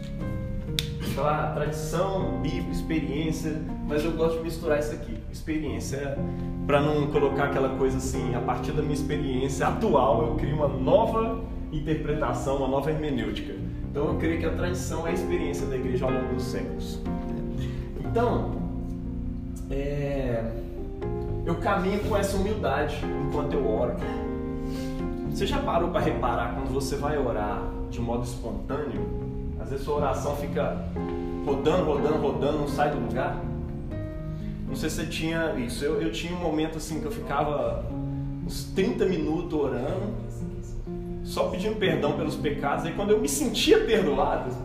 [1.14, 5.16] Falar tradição, Bíblia, experiência, mas eu gosto de misturar isso aqui.
[5.32, 6.18] Experiência,
[6.66, 10.68] para não colocar aquela coisa assim, a partir da minha experiência atual, eu crio uma
[10.68, 13.54] nova interpretação, uma nova hermenêutica.
[13.90, 17.00] Então eu creio que a tradição é a experiência da igreja ao longo dos séculos.
[18.00, 18.52] Então,
[19.70, 20.44] é,
[21.46, 22.98] eu caminho com essa humildade
[23.28, 23.96] enquanto eu oro.
[25.30, 29.02] Você já parou para reparar quando você vai orar de modo espontâneo?
[29.60, 30.86] Às vezes sua oração fica
[31.46, 33.38] rodando, rodando, rodando, não sai do lugar.
[34.68, 35.84] Não sei se você tinha isso.
[35.84, 37.86] Eu, eu tinha um momento assim que eu ficava
[38.46, 40.14] uns 30 minutos orando,
[41.24, 42.86] só pedindo perdão pelos pecados.
[42.86, 44.56] Aí quando eu me sentia perdoado,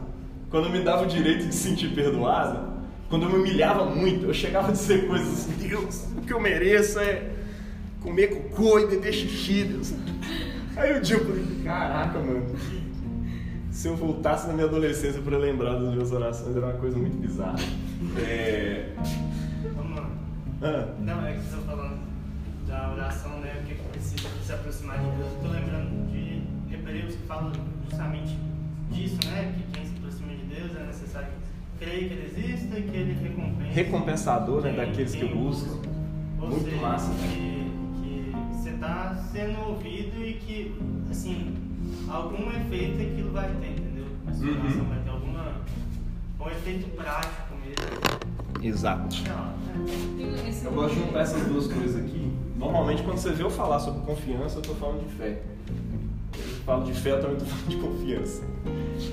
[0.50, 2.78] quando eu me dava o direito de sentir perdoado,
[3.08, 6.40] quando eu me humilhava muito, eu chegava a dizer coisas assim, Deus, o que eu
[6.40, 7.30] mereço é
[8.02, 9.94] comer cocô e beber xixi, Deus.
[10.76, 12.46] Aí o dia eu falei, caraca, mano,
[13.70, 17.16] se eu voltasse na minha adolescência para lembrar das minhas orações, era uma coisa muito
[17.16, 17.58] bizarra.
[18.18, 18.92] É...
[19.74, 20.10] Vamos lá.
[20.62, 20.88] Ah.
[21.00, 21.98] Não, é que você está falando
[22.66, 23.62] da oração, né?
[23.66, 25.32] Que precisa se aproximar de Deus.
[25.32, 26.27] Eu tô lembrando de
[26.88, 27.52] Hebreus que fala
[27.88, 28.36] justamente
[28.90, 29.52] disso, né?
[29.56, 31.28] Que quem se aproxima de Deus é necessário
[31.78, 33.72] creio que ele exista e que ele recompensa.
[33.72, 35.78] Recompensador né, daqueles que buscam.
[36.40, 37.10] Ou Muito seja, massa.
[37.12, 37.70] Que,
[38.02, 40.74] que você está sendo ouvido e que,
[41.10, 41.54] assim,
[42.08, 44.06] algum efeito aquilo vai ter, entendeu?
[44.26, 44.60] A sua Uhum.
[44.60, 45.52] oração vai ter alguma.
[46.40, 48.64] um efeito prático mesmo.
[48.66, 49.16] Exato.
[49.22, 49.54] Né?
[50.64, 52.32] Eu gosto de juntar essas duas coisas aqui.
[52.56, 55.42] Normalmente, quando você vê eu falar sobre confiança, eu estou falando de fé.
[56.68, 58.42] Falo de fé, eu também estou falando de confiança.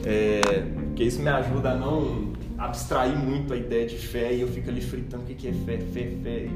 [0.04, 0.42] É,
[0.88, 4.70] porque isso me ajuda a não abstrair muito a ideia de fé e eu fico
[4.70, 6.50] ali fritando o que é fé, fé, fé.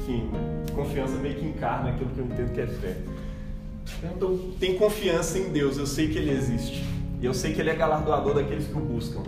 [0.00, 0.28] Enfim,
[0.74, 2.96] confiança meio que encarna aquilo que eu entendo que é fé.
[4.16, 6.82] Então, tenho confiança em Deus, eu sei que Ele existe.
[7.20, 9.22] E eu sei que Ele é galardoador daqueles que o buscam.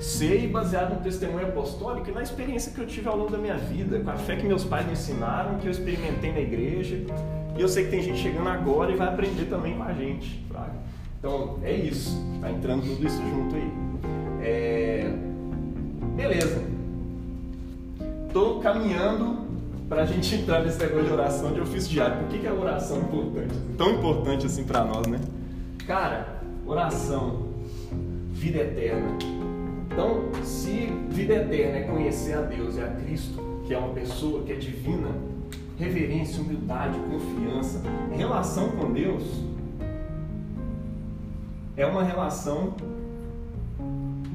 [0.00, 3.58] Sei baseado no testemunho apostólico e na experiência que eu tive ao longo da minha
[3.58, 7.04] vida, com a fé que meus pais me ensinaram, que eu experimentei na igreja.
[7.56, 10.44] E eu sei que tem gente chegando agora e vai aprender também com a gente.
[10.48, 10.72] Fraga.
[11.18, 13.72] Então é isso, tá entrando tudo isso junto aí.
[14.42, 15.12] É...
[16.16, 16.62] Beleza.
[18.32, 19.46] Tô caminhando
[19.88, 22.16] pra gente entrar nesse negócio de oração de ofício diário.
[22.18, 23.54] Por que, que a oração é importante?
[23.76, 25.20] Tão importante assim pra nós, né?
[25.86, 27.48] Cara, oração,
[28.30, 29.18] vida eterna
[29.90, 34.42] Então, se vida eterna é conhecer a Deus e a Cristo, que é uma pessoa
[34.42, 35.08] que é divina,
[35.78, 37.82] reverência, humildade, confiança,
[38.16, 39.22] relação com Deus
[41.76, 42.74] é uma relação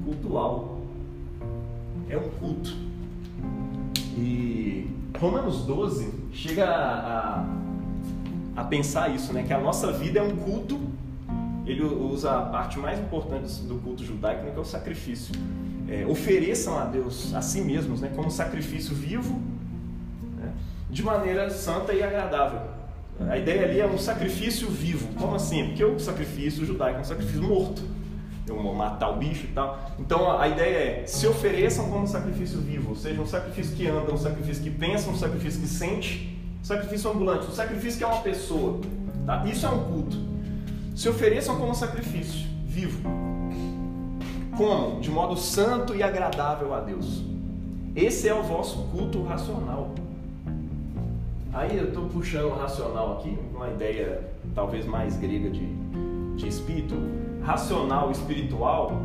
[0.03, 0.79] cultural.
[2.09, 2.75] É um culto.
[4.17, 4.89] E
[5.19, 7.41] Romanos 12 chega a,
[8.55, 9.43] a, a pensar isso, né?
[9.43, 10.79] Que a nossa vida é um culto.
[11.65, 14.51] Ele usa a parte mais importante do culto judaico, né?
[14.51, 15.35] que é o sacrifício.
[15.89, 18.11] É, ofereçam a Deus a si mesmos, né?
[18.15, 19.41] Como sacrifício vivo,
[20.37, 20.53] né?
[20.89, 22.61] De maneira santa e agradável.
[23.29, 25.07] A ideia ali é um sacrifício vivo.
[25.15, 25.67] Como assim?
[25.67, 27.81] Porque o sacrifício judaico é um sacrifício morto.
[28.47, 29.91] Eu vou matar o bicho e tal.
[29.99, 34.13] Então a ideia é: se ofereçam como sacrifício vivo, ou seja, um sacrifício que anda,
[34.13, 38.07] um sacrifício que pensa, um sacrifício que sente, um sacrifício ambulante, um sacrifício que é
[38.07, 38.79] uma pessoa.
[39.25, 39.43] Tá?
[39.45, 40.17] Isso é um culto.
[40.95, 43.01] Se ofereçam como sacrifício vivo.
[44.55, 45.01] Como?
[45.01, 47.23] De modo santo e agradável a Deus.
[47.95, 49.93] Esse é o vosso culto racional.
[51.57, 55.65] Aí eu estou puxando o racional aqui, uma ideia talvez mais grega de,
[56.35, 56.93] de espírito.
[57.41, 59.01] Racional espiritual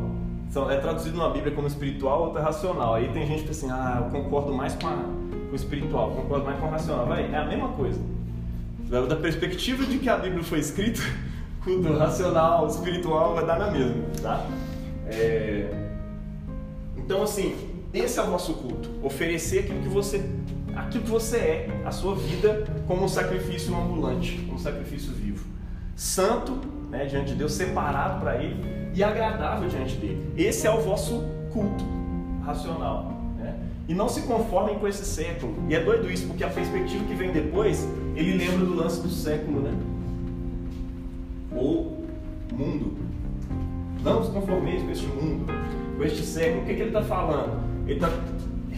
[0.51, 2.93] são, é traduzido na Bíblia como espiritual, outra racional.
[2.93, 6.45] Aí tem gente que assim, ah, eu concordo mais com, a, com o espiritual, concordo
[6.45, 7.07] mais com o racional.
[7.07, 7.99] Vai, é a mesma coisa.
[8.87, 11.01] Da perspectiva de que a Bíblia foi escrita,
[11.65, 14.45] culto racional, espiritual vai dar na mesma, tá?
[15.07, 15.73] É...
[16.97, 17.55] Então, assim,
[17.91, 18.91] esse é o nosso culto.
[19.01, 20.23] Oferecer aquilo que você
[20.75, 25.45] aquilo que você é, a sua vida como um sacrifício ambulante, um sacrifício vivo.
[25.95, 26.59] Santo,
[26.89, 28.57] né, diante de Deus, separado para Ele
[28.93, 30.31] e agradável diante dele.
[30.37, 31.83] Esse é o vosso culto
[32.43, 33.13] racional.
[33.37, 33.55] Né?
[33.87, 35.55] E não se conformem com esse século.
[35.69, 39.09] E é doido isso, porque a perspectiva que vem depois, ele lembra do lance do
[39.09, 39.73] século, né?
[41.55, 42.03] Ou
[42.51, 42.97] mundo.
[44.03, 45.45] Não vos conformeis com este mundo,
[45.97, 46.63] com este século.
[46.63, 47.63] O que, que ele está falando?
[47.85, 48.09] Ele está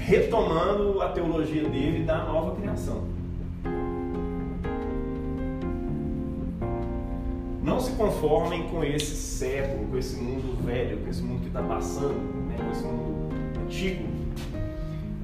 [0.05, 3.03] retomando a teologia dele da nova criação.
[7.63, 11.63] Não se conformem com esse século, com esse mundo velho, com esse mundo que está
[11.63, 12.13] passando,
[12.47, 14.05] né, com esse mundo antigo.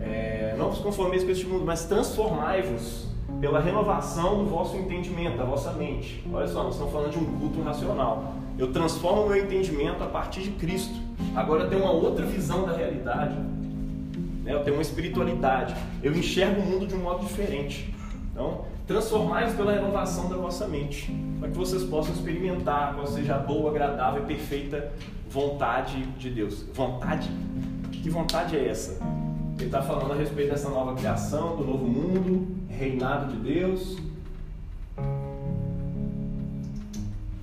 [0.02, 3.08] É, não vos conformeis com este mundo, mas transformai-vos
[3.40, 6.24] pela renovação do vosso entendimento, da vossa mente.
[6.34, 8.34] Olha só, nós estamos falando de um culto racional.
[8.58, 10.96] Eu transformo meu entendimento a partir de Cristo.
[11.36, 13.51] Agora tem uma outra visão da realidade
[14.44, 14.54] né?
[14.54, 17.94] eu tenho uma espiritualidade, eu enxergo o mundo de um modo diferente.
[18.32, 23.40] Então, transformai-vos pela renovação da vossa mente, para que vocês possam experimentar qual seja a
[23.40, 24.92] boa, agradável e perfeita
[25.30, 26.66] vontade de Deus.
[26.74, 27.30] Vontade?
[27.92, 29.02] Que vontade é essa?
[29.58, 33.98] Ele está falando a respeito dessa nova criação, do novo mundo, reinado de Deus.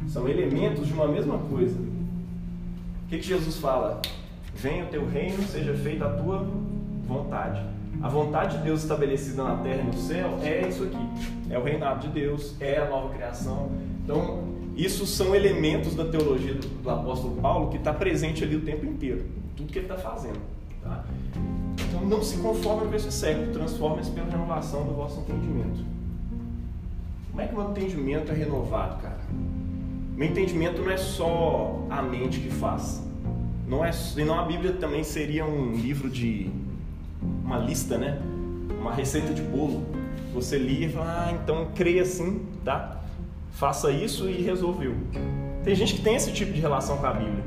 [0.09, 1.79] São elementos de uma mesma coisa.
[1.79, 4.03] O que, que Jesus fala?
[4.55, 6.47] Venha o teu reino, seja feita a tua
[7.09, 7.61] vontade.
[8.01, 11.09] A vontade de Deus estabelecida na terra e no céu é isso aqui.
[11.51, 13.71] É o reinado de Deus, é a nova criação.
[14.05, 14.45] Então,
[14.77, 18.87] isso são elementos da teologia do, do apóstolo Paulo que está presente ali o tempo
[18.87, 19.25] inteiro,
[19.57, 20.39] tudo que ele está fazendo.
[20.83, 21.05] Tá?
[21.89, 25.83] Então, não se conforme com esse século, transforme-se pela renovação do vosso entendimento.
[27.31, 29.19] Como é que o meu entendimento é renovado, cara?
[30.15, 33.03] Meu entendimento não é só a mente que faz.
[33.67, 36.51] Não é, senão a Bíblia também seria um livro de
[37.49, 38.21] uma lista, né?
[38.79, 39.83] Uma receita de bolo.
[40.35, 43.01] Você lia e fala, ah, então creia assim, tá?
[43.53, 44.95] Faça isso e resolveu.
[45.65, 47.43] Tem gente que tem esse tipo de relação com a Bíblia.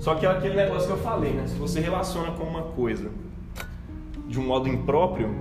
[0.00, 1.46] Só que é aquele negócio que eu falei, né?
[1.46, 3.10] Se você relaciona com uma coisa
[4.26, 5.32] de um modo impróprio,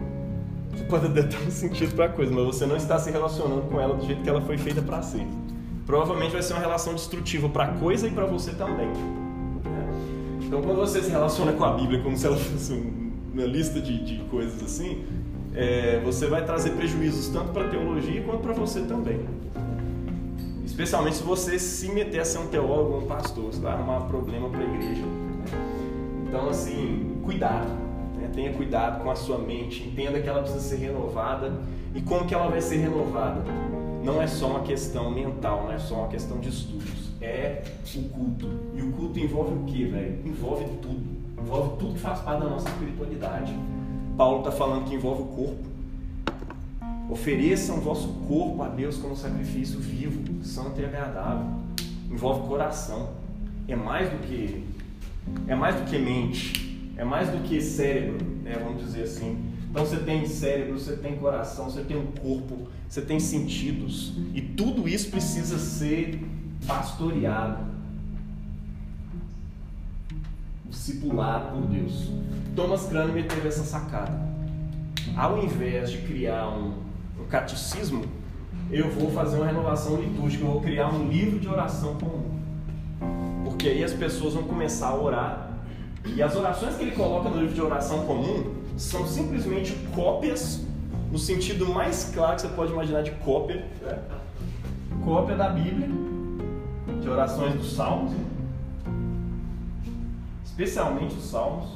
[0.71, 3.63] você pode até dar um sentido para a coisa, mas você não está se relacionando
[3.63, 5.25] com ela do jeito que ela foi feita para ser.
[5.87, 8.87] Provavelmente vai ser uma relação destrutiva para a coisa e para você também.
[8.87, 10.43] Né?
[10.43, 13.02] Então, quando você se relaciona com a Bíblia como se ela fosse um
[13.33, 15.03] uma lista de, de coisas assim,
[15.55, 19.19] é, você vai trazer prejuízos tanto para a teologia quanto para você também.
[20.63, 24.01] Especialmente se você se meter a ser um teólogo ou um pastor, você vai arrumar
[24.01, 25.01] problema para a igreja.
[25.01, 25.45] Né?
[26.27, 27.69] Então, assim, cuidado.
[28.17, 28.29] Né?
[28.33, 31.53] Tenha cuidado com a sua mente, entenda que ela precisa ser renovada.
[31.93, 33.43] E como que ela vai ser renovada?
[34.03, 37.11] Não é só uma questão mental, não é só uma questão de estudos.
[37.21, 37.61] É
[37.95, 38.49] o culto.
[38.75, 40.19] E o culto envolve o que, velho?
[40.25, 41.12] Envolve tudo
[41.43, 43.53] envolve tudo que faz parte da nossa espiritualidade.
[44.17, 45.73] Paulo está falando que envolve o corpo.
[47.09, 51.45] Ofereçam o vosso corpo a Deus como sacrifício vivo, santo e agradável.
[52.09, 53.09] Envolve coração.
[53.67, 54.65] É mais do que
[55.47, 59.37] é mais do que mente, é mais do que cérebro, né, vamos dizer assim.
[59.69, 64.41] Então você tem cérebro, você tem coração, você tem um corpo, você tem sentidos e
[64.41, 66.21] tudo isso precisa ser
[66.67, 67.73] pastoreado
[70.73, 72.09] discipulado por Deus.
[72.55, 74.19] Thomas Cranmer teve essa sacada.
[75.15, 76.73] Ao invés de criar um,
[77.19, 78.03] um catecismo,
[78.71, 82.39] eu vou fazer uma renovação litúrgica, eu vou criar um livro de oração comum.
[83.43, 85.49] Porque aí as pessoas vão começar a orar.
[86.05, 90.65] E as orações que ele coloca no livro de oração comum são simplesmente cópias,
[91.11, 93.99] no sentido mais claro que você pode imaginar de cópia, né?
[95.05, 95.87] cópia da Bíblia,
[97.01, 98.13] de orações dos Salmos,
[100.53, 101.69] especialmente os Salmos.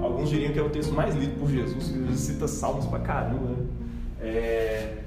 [0.00, 3.00] Alguns diriam que é o texto mais lido por Jesus, que ele cita Salmos pra
[3.00, 3.48] caramba.
[3.48, 3.66] Né?
[4.20, 4.98] É...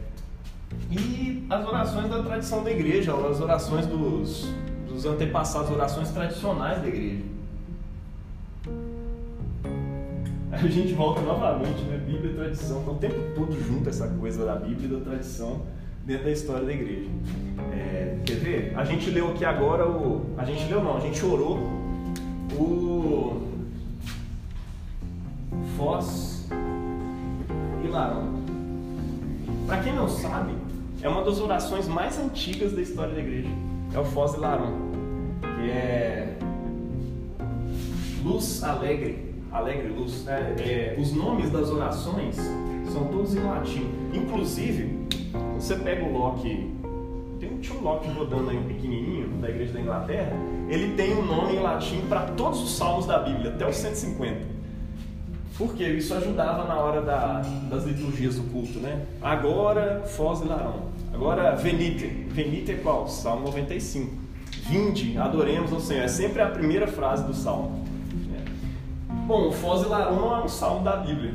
[0.92, 4.50] E as orações da tradição da igreja, as orações dos,
[4.90, 7.24] dos antepassados, orações tradicionais da igreja.
[10.52, 11.98] A gente volta novamente, né?
[11.98, 12.82] Bíblia e tradição.
[12.82, 15.62] Então, o tempo todo junto essa coisa da Bíblia e da tradição
[16.08, 17.10] dentro da história da igreja.
[17.74, 18.74] É, quer ver?
[18.78, 20.26] A gente leu aqui agora o.
[20.38, 21.58] A gente leu não, a gente orou
[22.58, 23.46] o.
[25.76, 26.48] Foz
[27.84, 28.38] e Larão.
[29.68, 30.54] Para quem não sabe,
[31.02, 33.50] é uma das orações mais antigas da história da igreja.
[33.94, 34.74] É o Foz e Larão,
[35.42, 36.38] que é
[38.24, 40.24] luz alegre, alegre luz.
[40.24, 40.56] Né?
[40.60, 42.38] É, os nomes das orações
[42.92, 43.88] são todos em latim.
[44.14, 45.08] Inclusive,
[45.60, 46.72] você pega o Locke,
[47.40, 50.34] tem um tio Locke rodando aí um pequenininho da igreja da Inglaterra,
[50.70, 54.58] ele tem um nome em latim para todos os salmos da Bíblia, até os 150.
[55.58, 59.06] Porque isso ajudava na hora da, das liturgias do culto, né?
[59.22, 60.84] Agora, Foz e Larão.
[61.12, 62.06] Agora, Venite.
[62.06, 63.08] Venite é qual?
[63.08, 64.14] Salmo 95.
[64.70, 66.04] Vinde, adoremos ao Senhor.
[66.04, 67.88] É sempre a primeira frase do salmo.
[69.26, 71.34] Bom, Foz e Larão não é um salmo da Bíblia,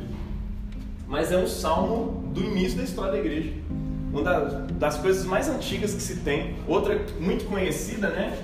[1.09, 3.53] mas é um salmo do início da história da igreja.
[4.12, 4.22] Uma
[4.78, 8.38] das, coisas mais antigas que se tem, outra muito conhecida, né?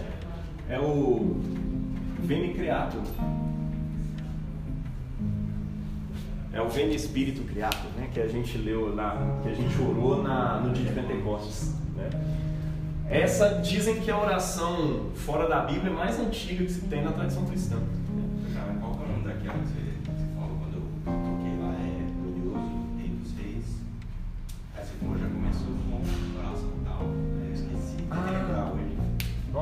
[0.66, 1.36] É o
[2.20, 3.02] Veni Creator.
[6.54, 8.08] É o Veni Espírito Creator, né?
[8.12, 12.08] Que a gente leu lá, que a gente orou na, no dia de Pentecostes, né?
[13.10, 17.12] Essa dizem que é a oração fora da Bíblia mais antiga que se tem na
[17.12, 17.76] tradição cristã.
[18.80, 19.58] Qual é o nome daquela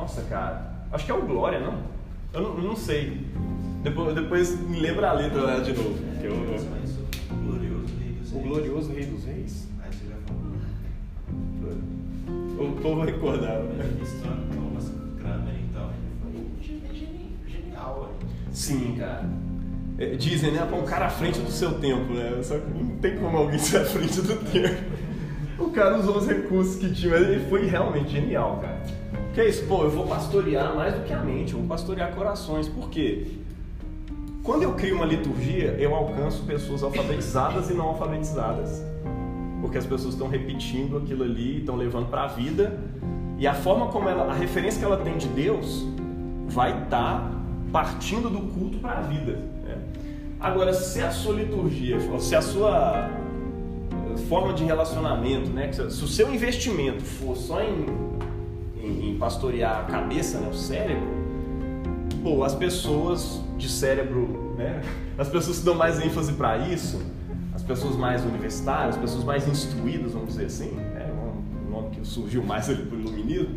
[0.07, 0.71] Nossa, cara.
[0.89, 1.79] Acho que é o Glória, não?
[2.33, 3.27] Eu não, eu não sei.
[3.83, 5.95] Depois, depois me lembra a letra lá de novo.
[6.21, 6.65] Que eu, isso,
[7.43, 8.47] Glorioso, Rei dos o Reis.
[8.47, 9.67] glorioso Rei dos Reis.
[9.83, 10.53] Aí você já falou.
[12.69, 13.65] O povo recordava.
[13.67, 16.31] Thomas Kramer, então, ele foi
[16.97, 18.13] geni- genial.
[18.53, 19.25] Sim, cara.
[19.97, 20.65] É, Dizem, né?
[20.69, 22.39] Pô, um cara à frente do seu tempo, né?
[22.43, 24.83] Só que não tem como alguém ser à frente do tempo.
[25.59, 28.79] O cara usou os recursos que tinha, mas ele foi realmente genial, cara.
[29.37, 29.65] Que é isso?
[29.67, 32.67] Pô, eu vou pastorear mais do que a mente, eu vou pastorear corações.
[32.67, 33.27] Por quê?
[34.41, 38.83] Quando eu crio uma liturgia, eu alcanço pessoas alfabetizadas e não alfabetizadas.
[39.61, 42.79] Porque as pessoas estão repetindo aquilo ali, estão levando para a vida.
[43.37, 45.85] E a forma como ela, a referência que ela tem de Deus,
[46.47, 47.31] vai estar
[47.71, 49.33] partindo do culto para a vida.
[49.63, 49.77] né?
[50.39, 53.07] Agora, se a sua liturgia, se a sua
[53.91, 57.85] eh, forma de relacionamento, né, se o seu investimento for só em
[59.17, 61.07] pastorear a cabeça, né, o cérebro,
[62.23, 64.81] pô, as pessoas de cérebro, né,
[65.17, 67.01] as pessoas que dão mais ênfase para isso,
[67.53, 71.11] as pessoas mais universitárias, as pessoas mais instruídas, vamos dizer assim, né,
[71.67, 73.55] um nome que surgiu mais ali por iluminismo,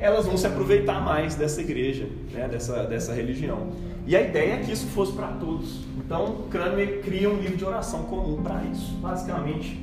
[0.00, 3.68] elas vão se aproveitar mais dessa igreja, né, dessa, dessa religião.
[4.06, 5.80] E a ideia é que isso fosse para todos.
[5.98, 9.78] Então, Cranmer cria um livro de oração comum para isso, basicamente,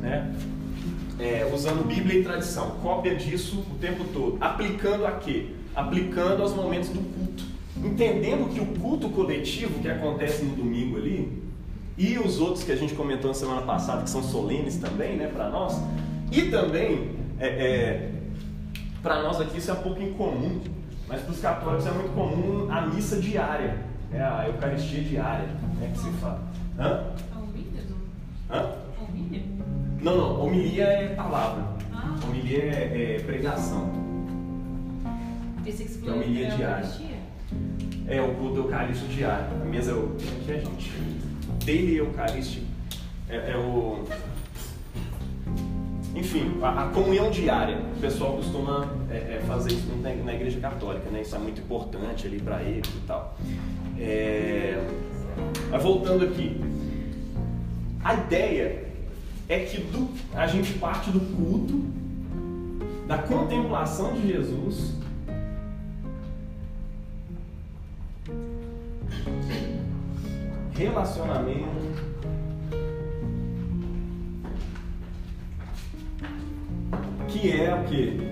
[0.00, 0.32] né,
[1.18, 5.46] é, usando Bíblia e tradição, cópia disso o tempo todo, aplicando a quê?
[5.74, 7.44] Aplicando aos momentos do culto,
[7.76, 11.42] entendendo que o culto coletivo que acontece no domingo ali
[11.96, 15.26] e os outros que a gente comentou na semana passada que são solenes também, né,
[15.26, 15.80] para nós,
[16.30, 17.10] e também
[17.40, 18.10] é, é,
[19.02, 20.60] para nós aqui isso é um pouco incomum,
[21.08, 23.78] mas para os católicos é muito comum a missa diária,
[24.10, 25.48] né, a Eucaristia diária,
[25.80, 26.40] né, que se fala.
[26.78, 27.04] Hã?
[28.50, 28.56] Não?
[28.56, 28.88] Hã?
[30.00, 33.90] Não, não, homilia é palavra, Ah, homilia é, é pregação,
[35.68, 36.88] esse que você Que falou é homilia é diária.
[38.06, 40.16] É o culto eucarístico diário, a mesa é o.
[40.44, 40.92] Que é, gente?
[41.64, 42.66] Daily Eucarístico.
[43.28, 44.04] É, é o.
[46.14, 47.78] Enfim, a, a comunhão diária.
[47.96, 51.20] O pessoal costuma é, é, fazer isso na, na igreja católica, né?
[51.20, 53.36] Isso é muito importante ali para eles e tal.
[54.00, 54.82] É...
[55.70, 56.58] Mas voltando aqui.
[58.02, 58.87] A ideia
[59.48, 61.82] é que do, a gente parte do culto,
[63.06, 64.94] da contemplação de Jesus,
[70.74, 71.88] relacionamento,
[77.28, 78.28] que é o que?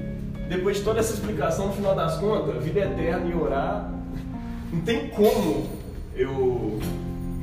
[0.48, 3.90] Depois de toda essa explicação, no final das contas, vida é eterna e orar,
[4.70, 5.66] não tem como
[6.14, 6.78] eu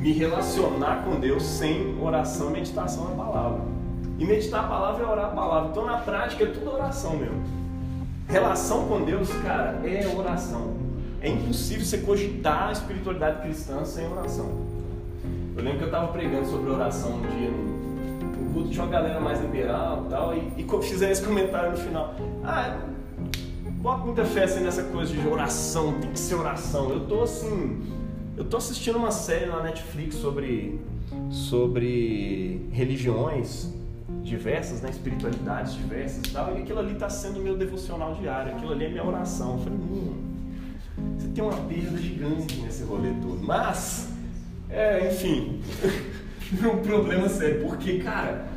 [0.03, 3.61] me relacionar com Deus sem oração e meditação na palavra.
[4.19, 5.69] E meditar a palavra é orar a palavra.
[5.71, 7.41] Então, na prática, é tudo oração mesmo.
[8.27, 10.73] Relação com Deus, cara, é oração.
[11.21, 14.49] É impossível você cogitar a espiritualidade cristã sem oração.
[15.55, 19.21] Eu lembro que eu estava pregando sobre oração um dia no, culto, tinha uma galera
[19.21, 22.13] mais liberal e tal, e, e fizeram esse comentário no final.
[22.43, 22.77] Ah,
[23.77, 26.89] bota muita fé assim, nessa coisa de oração, tem que ser oração.
[26.89, 28.02] Eu tô assim.
[28.35, 30.79] Eu tô assistindo uma série na Netflix sobre,
[31.29, 33.71] sobre religiões
[34.23, 38.71] diversas, né, espiritualidades diversas e tal, e aquilo ali está sendo meu devocional diário, aquilo
[38.71, 39.53] ali é minha oração.
[39.53, 40.13] Eu falei, hum,
[41.15, 43.39] você tem uma perda gigante nesse rolê todo.
[43.43, 44.09] Mas,
[44.67, 45.61] é, enfim,
[46.57, 48.47] um problema sério, porque, cara,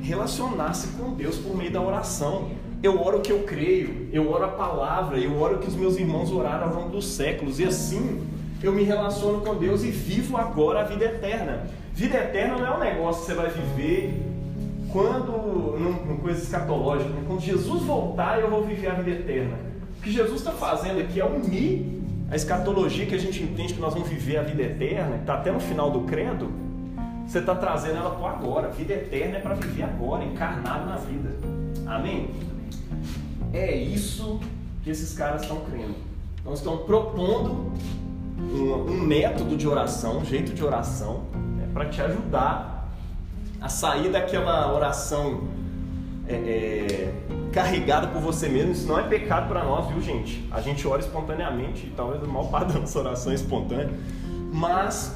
[0.00, 2.52] relacionar-se com Deus por meio da oração.
[2.80, 5.74] Eu oro o que eu creio, eu oro a palavra, eu oro o que os
[5.74, 8.22] meus irmãos oraram ao longo dos séculos, e assim
[8.66, 11.66] eu me relaciono com Deus e vivo agora a vida eterna.
[11.94, 14.22] Vida eterna não é um negócio que você vai viver
[14.92, 17.22] quando, numa coisa escatológica, né?
[17.26, 19.56] quando Jesus voltar, eu vou viver a vida eterna.
[19.98, 22.00] O que Jesus está fazendo aqui é unir
[22.30, 25.34] a escatologia que a gente entende que nós vamos viver a vida eterna, que está
[25.34, 26.50] até no final do credo,
[27.26, 28.68] você está trazendo ela para agora.
[28.68, 31.30] A vida eterna é para viver agora, encarnado na vida.
[31.86, 32.30] Amém?
[33.52, 34.40] É isso
[34.82, 35.94] que esses caras estão crendo.
[36.40, 37.72] Então estão propondo
[38.52, 41.24] um, um método de oração, um jeito de oração,
[41.56, 42.88] né, para te ajudar
[43.60, 45.42] a sair daquela oração
[46.26, 47.14] é, é,
[47.52, 50.48] carregada por você mesmo, isso não é pecado para nós, viu gente?
[50.50, 53.90] A gente ora espontaneamente, e talvez o maior parte da nossa oração é espontânea,
[54.52, 55.14] mas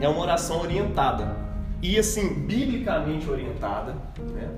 [0.00, 1.36] é uma oração orientada
[1.82, 3.94] e assim biblicamente orientada
[4.32, 4.50] né?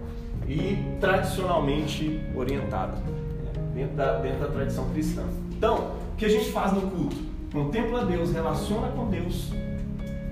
[0.49, 3.53] e tradicionalmente orientada né?
[3.75, 5.23] dentro, da, dentro da tradição cristã.
[5.53, 7.30] Então, o que a gente faz no culto?
[7.53, 9.53] Contempla Deus, relaciona com Deus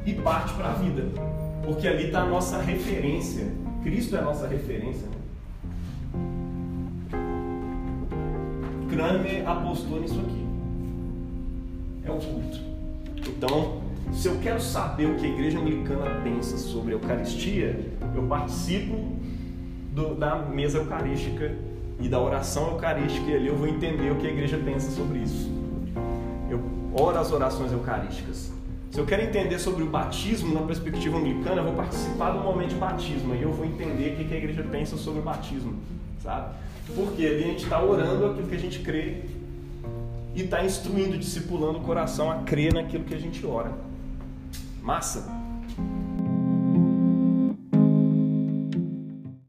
[0.06, 1.04] e parte para a vida.
[1.64, 3.46] Porque ali está a nossa referência.
[3.82, 5.08] Cristo é a nossa referência.
[8.88, 10.46] Kramer apostou nisso aqui.
[12.04, 12.58] É o culto.
[13.28, 17.78] Então, se eu quero saber o que a igreja americana pensa sobre a Eucaristia,
[18.14, 18.96] eu participo
[19.92, 21.52] do, da mesa eucarística
[22.00, 25.18] e da oração eucarística e ali eu vou entender o que a igreja pensa sobre
[25.18, 25.50] isso.
[26.48, 28.52] Eu oro as orações eucarísticas.
[28.90, 32.70] Se eu quero entender sobre o batismo na perspectiva anglicana, eu vou participar do momento
[32.70, 35.74] de batismo e eu vou entender o que a igreja pensa sobre o batismo,
[36.22, 36.54] sabe?
[36.94, 39.24] Porque ali a gente está orando aquilo que a gente crê
[40.34, 43.72] e está instruindo, discipulando o coração a crer naquilo que a gente ora.
[44.82, 45.37] Massa?